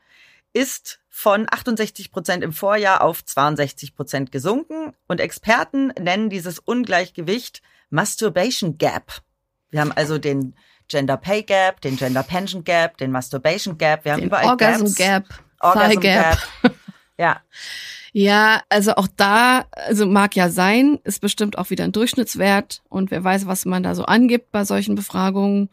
[0.52, 4.94] ist von 68 Prozent im Vorjahr auf 62 Prozent gesunken.
[5.06, 9.22] Und Experten nennen dieses Ungleichgewicht Masturbation Gap.
[9.70, 10.56] Wir haben also den
[10.90, 14.04] Gender Pay Gap, den Gender Pension Gap, den Masturbation Gap.
[14.04, 14.94] Wir haben Den überall Orgasm Gaps.
[14.96, 15.24] Gap,
[15.60, 16.38] Orgasm Thigh Gap.
[17.18, 17.42] Ja,
[18.12, 23.10] Ja, also auch da, also mag ja sein, ist bestimmt auch wieder ein Durchschnittswert und
[23.10, 25.68] wer weiß, was man da so angibt bei solchen Befragungen.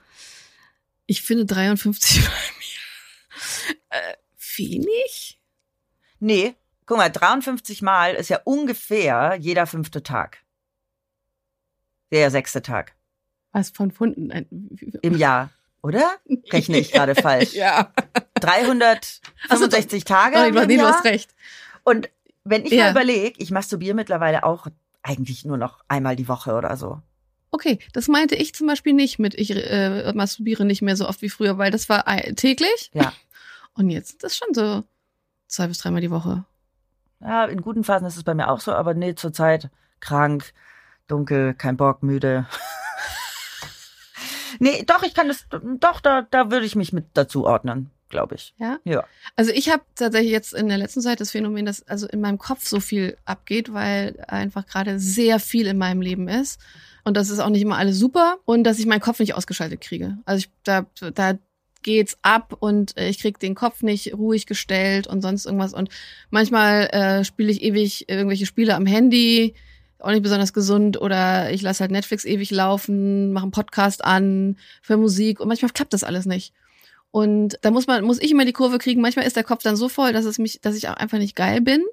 [1.06, 4.14] Ich finde 53 bei mir äh,
[4.58, 5.40] wenig.
[6.20, 6.54] nee,
[6.86, 10.40] guck mal, 53 Mal ist ja ungefähr jeder fünfte Tag.
[12.12, 12.97] Der sechste Tag
[13.52, 14.32] Was von Funden?
[14.32, 14.48] Ein-
[15.02, 15.50] im Jahr,
[15.82, 16.10] oder?
[16.52, 17.54] Rechne ich gerade falsch.
[17.54, 17.92] Ja.
[18.40, 21.34] 365 Tage Oh, nee, du hast recht.
[21.84, 22.10] Und
[22.44, 22.86] wenn ich Ja.
[22.86, 24.68] mal überlege, ich masturbiere mittlerweile auch
[25.04, 27.02] eigentlich nur noch einmal die Woche oder so.
[27.52, 31.22] Okay, das meinte ich zum Beispiel nicht mit, ich äh, masturbiere nicht mehr so oft
[31.22, 32.92] wie früher, weil das war täglich.
[32.94, 33.14] Ja.
[33.74, 34.84] Und jetzt ist das schon so
[35.48, 36.44] zwei bis dreimal die Woche.
[37.22, 39.70] Ja, in guten Phasen ist es bei mir auch so, aber nee, zurzeit
[40.02, 40.54] krank,
[41.08, 42.46] dunkel, kein Bock, müde.
[44.60, 45.46] nee, doch, ich kann das,
[45.80, 48.54] doch, da, da würde ich mich mit dazu ordnen, glaube ich.
[48.58, 48.80] Ja?
[48.84, 49.06] Ja.
[49.36, 52.38] Also ich habe tatsächlich jetzt in der letzten Zeit das Phänomen, dass also in meinem
[52.38, 56.60] Kopf so viel abgeht, weil einfach gerade sehr viel in meinem Leben ist.
[57.04, 59.80] Und das ist auch nicht immer alles super und dass ich meinen Kopf nicht ausgeschaltet
[59.80, 60.18] kriege.
[60.26, 61.38] Also ich, da, da
[61.84, 65.74] geht's ab und äh, ich krieg den Kopf nicht ruhig gestellt und sonst irgendwas.
[65.74, 65.90] Und
[66.30, 69.56] manchmal äh, spiele ich ewig irgendwelche Spiele am Handy,
[70.00, 74.58] auch nicht besonders gesund, oder ich lasse halt Netflix ewig laufen, mache einen Podcast an
[74.82, 76.54] für Musik und manchmal klappt das alles nicht.
[77.12, 79.02] Und da muss man, muss ich immer die Kurve kriegen.
[79.02, 81.36] Manchmal ist der Kopf dann so voll, dass es mich, dass ich auch einfach nicht
[81.36, 81.84] geil bin.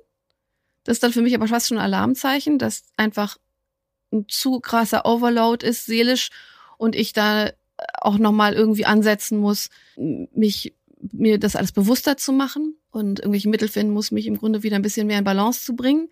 [0.82, 3.38] Das ist dann für mich aber fast schon ein Alarmzeichen, dass einfach
[4.12, 6.30] ein zu krasser Overload ist, seelisch,
[6.76, 7.50] und ich da
[8.00, 10.74] auch nochmal irgendwie ansetzen muss, mich,
[11.12, 14.76] mir das alles bewusster zu machen und irgendwelche Mittel finden muss, mich im Grunde wieder
[14.76, 16.09] ein bisschen mehr in Balance zu bringen.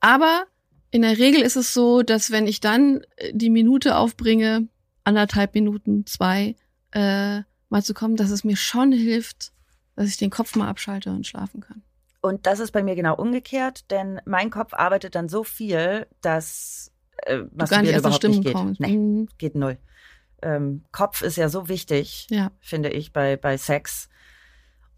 [0.00, 0.44] Aber
[0.90, 4.68] in der Regel ist es so, dass wenn ich dann äh, die Minute aufbringe,
[5.04, 6.54] anderthalb Minuten, zwei,
[6.92, 9.52] äh, mal zu kommen, dass es mir schon hilft,
[9.96, 11.82] dass ich den Kopf mal abschalte und schlafen kann.
[12.20, 16.90] Und das ist bei mir genau umgekehrt, denn mein Kopf arbeitet dann so viel, dass
[17.24, 18.52] äh, Du gar nicht erst überhaupt nicht Stimmung geht.
[18.54, 18.80] kommst.
[18.80, 19.28] Nee, Mhm.
[19.38, 19.78] geht null.
[20.42, 22.50] Ähm, Kopf ist ja so wichtig, Ja.
[22.60, 24.08] finde ich, bei, bei Sex.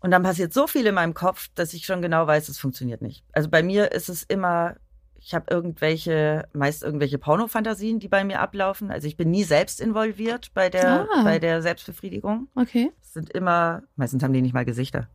[0.01, 3.03] Und dann passiert so viel in meinem Kopf, dass ich schon genau weiß, es funktioniert
[3.03, 3.25] nicht.
[3.33, 4.77] Also bei mir ist es immer,
[5.23, 8.91] ich habe irgendwelche, meist irgendwelche Pornofantasien, die bei mir ablaufen.
[8.91, 11.23] Also ich bin nie selbst involviert bei der, Ah.
[11.23, 12.49] bei der Selbstbefriedigung.
[12.55, 12.91] Okay.
[13.03, 15.09] Es sind immer, meistens haben die nicht mal Gesichter.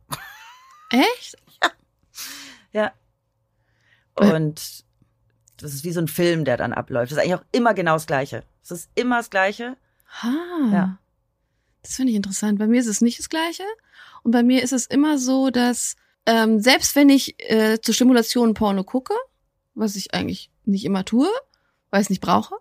[0.90, 1.36] Echt?
[2.72, 2.92] Ja.
[4.16, 4.32] Äh.
[4.34, 4.84] Und
[5.56, 7.10] das ist wie so ein Film, der dann abläuft.
[7.10, 8.42] Das ist eigentlich auch immer genau das Gleiche.
[8.62, 9.76] Es ist immer das Gleiche.
[10.22, 10.34] Ha.
[10.72, 10.98] Ja.
[11.80, 12.58] Das finde ich interessant.
[12.58, 13.62] Bei mir ist es nicht das Gleiche.
[14.24, 15.96] Und bei mir ist es immer so, dass
[16.26, 19.14] ähm, selbst wenn ich äh, zur Stimulation Porno gucke,
[19.76, 21.28] was ich eigentlich nicht immer tue,
[21.90, 22.56] weil ich es nicht brauche,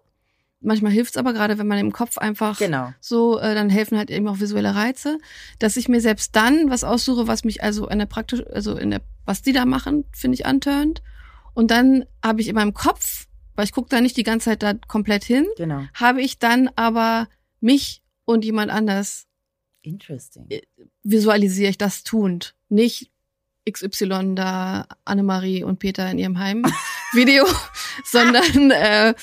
[0.62, 2.94] manchmal hilft es aber gerade, wenn man im Kopf einfach Genau.
[3.00, 5.18] so, äh, dann helfen halt eben auch visuelle Reize,
[5.60, 8.92] dass ich mir selbst dann was aussuche, was mich also in der praktisch, also in
[8.92, 11.02] der, was die da machen, finde ich antörnt.
[11.54, 14.62] Und dann habe ich in meinem Kopf, weil ich gucke da nicht die ganze Zeit
[14.64, 15.84] da komplett hin, Genau.
[15.94, 17.28] habe ich dann aber
[17.62, 19.26] mich und jemand anders
[19.84, 20.48] Interesting.
[21.04, 22.56] visualisiere ich das tuend.
[22.70, 23.12] Nicht
[23.70, 26.38] XY da Annemarie und Peter in ihrem
[27.14, 27.46] Heim-Video,
[28.06, 29.14] sondern äh,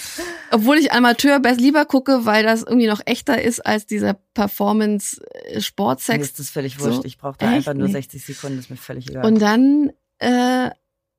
[0.50, 4.18] obwohl ich Amateur best lieber gucke, weil das irgendwie noch echter ist als dieser Mir
[4.34, 6.24] Performance-Sportsex.
[6.24, 6.84] ist das völlig so.
[6.86, 7.04] wurscht.
[7.04, 7.92] Ich brauche da einfach nur Nee.
[7.92, 9.24] 60 Sekunden, ist mir völlig egal.
[9.26, 10.70] Und dann äh,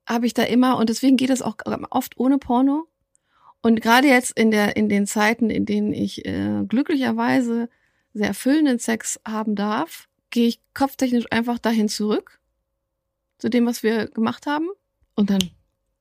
[0.06, 1.56] habe ich da immer, und deswegen geht es auch
[1.90, 2.86] oft ohne Porno.
[3.62, 7.68] Und gerade jetzt in der, in den Zeiten, in denen ich äh, glücklicherweise
[8.12, 12.40] sehr erfüllenden Sex haben darf, gehe ich kopftechnisch einfach dahin zurück,
[13.38, 14.68] zu dem, was wir gemacht haben.
[15.14, 15.50] Und dann,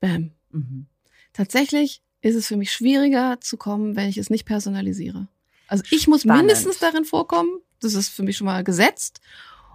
[0.01, 0.31] bam.
[0.53, 0.87] Mhm.
[1.33, 5.27] Tatsächlich ist es für mich schwieriger zu kommen, wenn ich es nicht personalisiere.
[5.67, 6.43] Also ich muss Spannend.
[6.43, 7.59] mindestens darin vorkommen.
[7.81, 9.19] Das ist für mich schon mal gesetzt.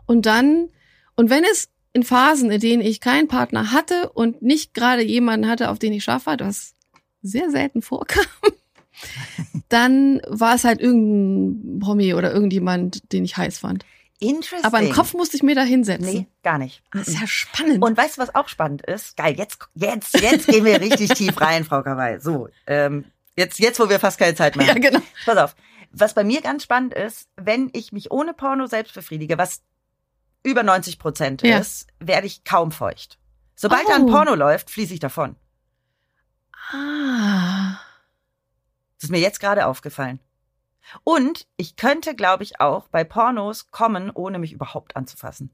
[0.07, 0.69] Und dann,
[1.17, 5.49] und wenn es in Phasen, in denen ich keinen Partner hatte und nicht gerade jemanden
[5.49, 6.75] hatte, auf den ich scharf war, was
[7.23, 8.25] sehr selten vorkam,
[9.69, 13.85] dann war es halt irgendein Promi oder irgendjemand, den ich heiß fand.
[14.21, 14.65] Interesting.
[14.65, 16.05] Aber einen Kopf musste ich mir da hinsetzen.
[16.13, 16.83] Nee, gar nicht.
[16.93, 17.83] Das ist ja spannend.
[17.85, 19.17] Und weißt du, was auch spannend ist?
[19.17, 22.19] Geil, jetzt, jetzt, jetzt gehen wir richtig tief rein, Frau Kawai.
[22.19, 23.05] So, ähm,
[23.37, 24.81] jetzt, jetzt, wo wir fast keine Zeit mehr ja, haben.
[24.83, 25.01] genau.
[25.25, 25.55] Pass auf.
[25.93, 29.63] Was bei mir ganz spannend ist, wenn ich mich ohne Porno selbst befriedige, was
[30.43, 31.59] über 90 Prozent Ja.
[31.59, 33.19] ist, werde ich kaum feucht.
[33.55, 34.11] Sobald da ein Oh.
[34.11, 35.37] Porno läuft, fließe ich davon.
[36.73, 37.79] Ah.
[38.97, 40.19] Das ist mir jetzt gerade aufgefallen.
[41.05, 45.51] Und ich könnte, glaube ich, auch bei Pornos kommen, ohne mich überhaupt anzufassen.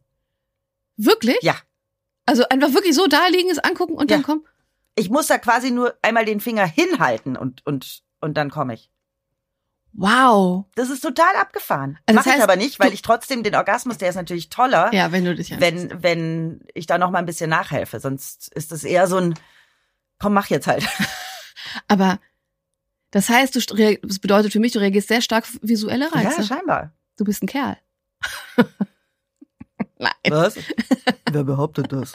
[0.97, 1.39] Wirklich?
[1.43, 1.55] Ja.
[2.26, 4.16] Also einfach wirklich so da liegen, es angucken und Ja.
[4.16, 4.47] dann kommen.
[4.97, 8.91] Ich muss da quasi nur einmal den Finger hinhalten und, und, und dann komme ich.
[9.93, 10.64] Wow.
[10.74, 11.99] Das ist total abgefahren.
[12.07, 14.49] Also Mach das heißt, ich aber nicht, weil ich trotzdem den Orgasmus, der ist natürlich
[14.49, 15.61] toller, Ja, wenn du dich ja.
[15.61, 18.01] wenn, wenn ich da noch mal ein bisschen nachhelfe.
[18.01, 19.35] Sonst ist das eher so ein,
[20.18, 20.85] komm, mach jetzt halt.
[21.87, 22.18] Aber
[23.15, 26.41] das heißt, du das bedeutet für mich, du reagierst sehr stark auf visuelle Reize.
[26.41, 26.93] Ja, scheinbar.
[27.17, 27.77] du bist ein Kerl.
[29.99, 30.12] Nein.
[30.29, 30.57] Was?
[31.33, 32.15] Wer behauptet das?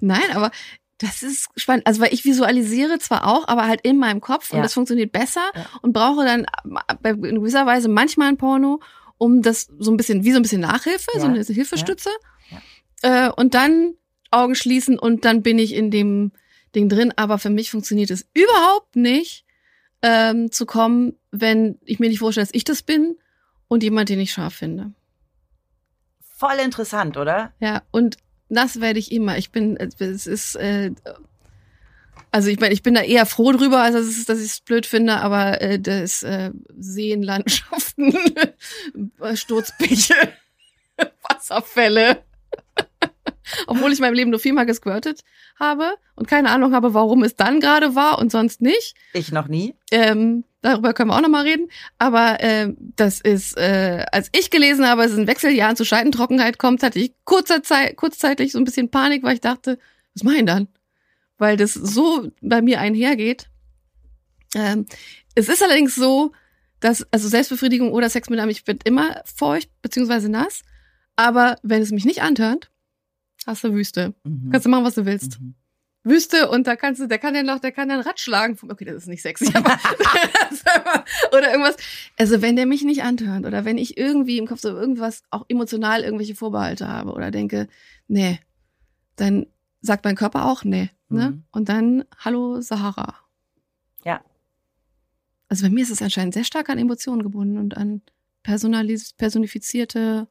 [0.00, 0.50] Nein, aber
[0.98, 1.86] das ist spannend.
[1.86, 4.62] Also, weil ich visualisiere zwar auch, aber halt in meinem Kopf und Ja.
[4.62, 5.66] das funktioniert besser Ja.
[5.82, 6.46] und brauche dann
[7.00, 8.80] bei- in gewisser Weise manchmal ein Porno,
[9.18, 11.26] um das so ein bisschen, wie so ein bisschen Nachhilfe, so Ja.
[11.26, 12.10] eine Hilfestütze.
[13.02, 13.94] Äh, und dann
[14.30, 16.32] Augen schließen und dann bin ich in dem
[16.74, 17.12] Ding drin.
[17.16, 19.44] Aber für mich funktioniert es überhaupt nicht,
[20.06, 23.16] ähm, zu kommen, wenn ich mir nicht vorstelle, dass ich das bin
[23.66, 24.92] und jemand, den ich scharf finde.
[26.20, 27.52] Voll interessant, oder?
[27.58, 29.36] Ja, und das werde ich immer.
[29.36, 30.92] Ich bin, es ist, äh,
[32.30, 34.60] also ich meine, ich bin da eher froh drüber, als dass, es, dass ich es
[34.60, 38.16] blöd finde, aber äh, das äh, Seenlandschaften,
[39.34, 40.14] Sturzbäche,
[41.28, 42.22] Wasserfälle.
[43.66, 45.22] Obwohl ich in meinem Leben nur viermal gesquirtet
[45.58, 48.94] habe und keine Ahnung habe, warum es dann gerade war und sonst nicht.
[49.12, 49.74] Ich noch nie.
[49.90, 51.68] Ähm, darüber können wir auch nochmal reden.
[51.98, 56.82] Aber ähm, das ist, äh, als ich gelesen habe, es in Wechseljahren zu Scheidentrockenheit kommt,
[56.82, 59.78] hatte ich kurzer Zeit, kurzzeitig so ein bisschen Panik, weil ich dachte,
[60.14, 60.68] was mach ich denn dann?
[61.38, 63.48] Weil das so bei mir einhergeht.
[64.54, 64.86] Ähm,
[65.34, 66.32] es ist allerdings so,
[66.80, 70.62] dass, also Selbstbefriedigung oder Sex mit einem, ich bin immer feucht beziehungsweise nass.
[71.16, 72.70] Aber wenn es mich nicht antörnt,
[73.46, 74.14] hast du Wüste.
[74.24, 74.50] Mhm.
[74.50, 75.40] Kannst du machen, was du willst.
[75.40, 75.54] Mhm.
[76.06, 78.56] Wüste und da kannst du, der kann ja noch, der kann ja ein Rad schlagen.
[78.62, 79.76] Okay, das ist nicht sexy, aber
[81.32, 81.76] oder irgendwas.
[82.16, 85.44] Also wenn der mich nicht antört oder wenn ich irgendwie im Kopf so irgendwas auch
[85.48, 87.66] emotional irgendwelche Vorbehalte habe oder denke,
[88.06, 88.38] nee,
[89.16, 89.46] dann
[89.80, 90.90] sagt mein Körper auch nee.
[91.08, 91.30] Ne?
[91.30, 91.44] Mhm.
[91.50, 93.16] Und dann Hallo Sahara.
[94.04, 94.20] Ja.
[95.48, 98.02] Also bei mir ist es anscheinend sehr stark an Emotionen gebunden und an
[98.44, 100.28] personalis personifizierte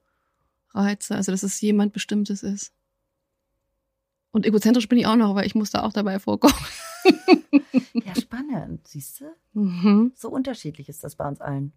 [0.74, 1.16] Reize.
[1.16, 2.72] Also dass es jemand Bestimmtes ist.
[4.36, 6.54] Und egozentrisch bin ich auch noch, weil ich muss da auch dabei vorkommen.
[7.94, 9.26] Ja, spannend, siehst du?
[9.54, 10.12] Mhm.
[10.14, 11.72] So unterschiedlich ist das bei uns allen.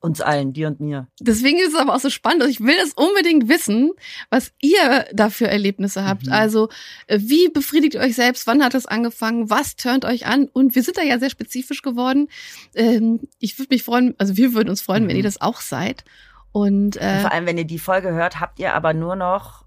[0.00, 1.08] Uns allen, dir und mir.
[1.18, 2.44] Deswegen ist es aber auch so spannend.
[2.50, 3.92] Ich will das unbedingt wissen,
[4.28, 6.26] was ihr da für Erlebnisse habt.
[6.26, 6.32] Mhm.
[6.32, 6.68] Also
[7.06, 8.46] äh, wie befriedigt ihr euch selbst?
[8.46, 9.48] Wann hat es angefangen?
[9.48, 10.48] Was turnt euch an?
[10.52, 12.28] Und wir sind da ja sehr spezifisch geworden.
[12.74, 15.20] Ähm, ich würde mich freuen, also wir würden uns freuen, wenn Mhm.
[15.20, 16.04] ihr das auch seid.
[16.52, 19.64] Und Und äh, vor allem, wenn ihr die Folge hört, habt ihr aber nur noch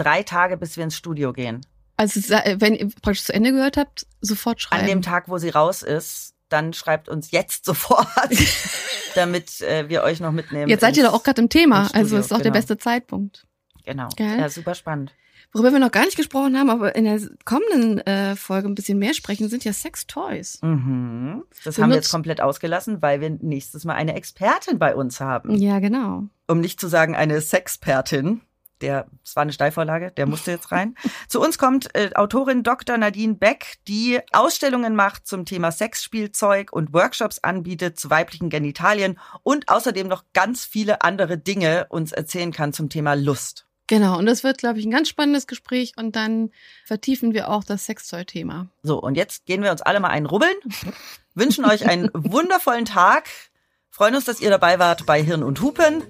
[0.00, 1.60] drei Tage, bis wir ins Studio gehen.
[1.96, 2.20] also
[2.60, 4.82] wenn ihr praktisch zu Ende gehört habt, sofort schreiben.
[4.82, 8.06] An dem Tag, wo sie raus ist, dann schreibt uns jetzt sofort,
[9.14, 10.68] damit äh, wir euch noch mitnehmen.
[10.68, 12.44] Jetzt seid ihr ins- doch auch gerade im Thema, ins Studio, also ist auch der
[12.44, 12.54] genau.
[12.54, 13.46] beste Zeitpunkt.
[13.84, 14.08] Genau.
[14.16, 14.38] Gell?
[14.38, 15.12] Ja, super spannend.
[15.52, 18.98] Worüber wir noch gar nicht gesprochen haben, aber in der kommenden äh, Folge ein bisschen
[19.00, 20.60] mehr sprechen, sind ja Sex-Toys.
[20.62, 21.42] Mhm.
[21.64, 25.18] Das Du haben wir jetzt komplett ausgelassen, weil wir nächstes Mal eine Expertin bei uns
[25.18, 25.56] haben.
[25.56, 26.24] Ja, genau.
[26.46, 28.42] Um nicht zu sagen eine Sexpertin.
[28.80, 30.94] Der, es war eine Steilvorlage, der musste jetzt rein.
[31.28, 32.96] zu uns kommt äh, Autorin Dr.
[32.96, 39.68] Nadine Beck, die Ausstellungen macht zum Thema Sexspielzeug und Workshops anbietet zu weiblichen Genitalien und
[39.68, 43.66] außerdem noch ganz viele andere Dinge uns erzählen kann zum Thema Lust.
[43.90, 46.52] Genau, und das wird, glaube ich, ein ganz spannendes Gespräch und dann
[46.84, 48.68] vertiefen wir auch das Sextoy-Thema.
[48.84, 50.54] So, und jetzt gehen wir uns alle mal einen rubbeln,
[51.34, 53.28] wünschen euch einen wundervollen Tag,
[53.90, 56.04] freuen uns, dass ihr dabei wart bei Hirn und Hupen.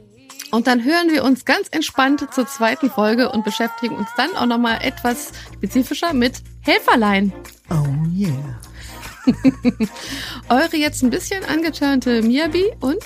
[0.51, 4.46] Und dann hören wir uns ganz entspannt zur zweiten Folge und beschäftigen uns dann auch
[4.46, 7.32] nochmal etwas spezifischer mit Helferlein.
[7.70, 8.59] Oh yeah.
[10.48, 13.03] Eure jetzt ein bisschen angeturnte Miyabi und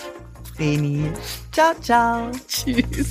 [0.56, 1.10] Vreni.
[1.52, 2.30] Ciao, ciao.
[2.46, 3.10] tschüss.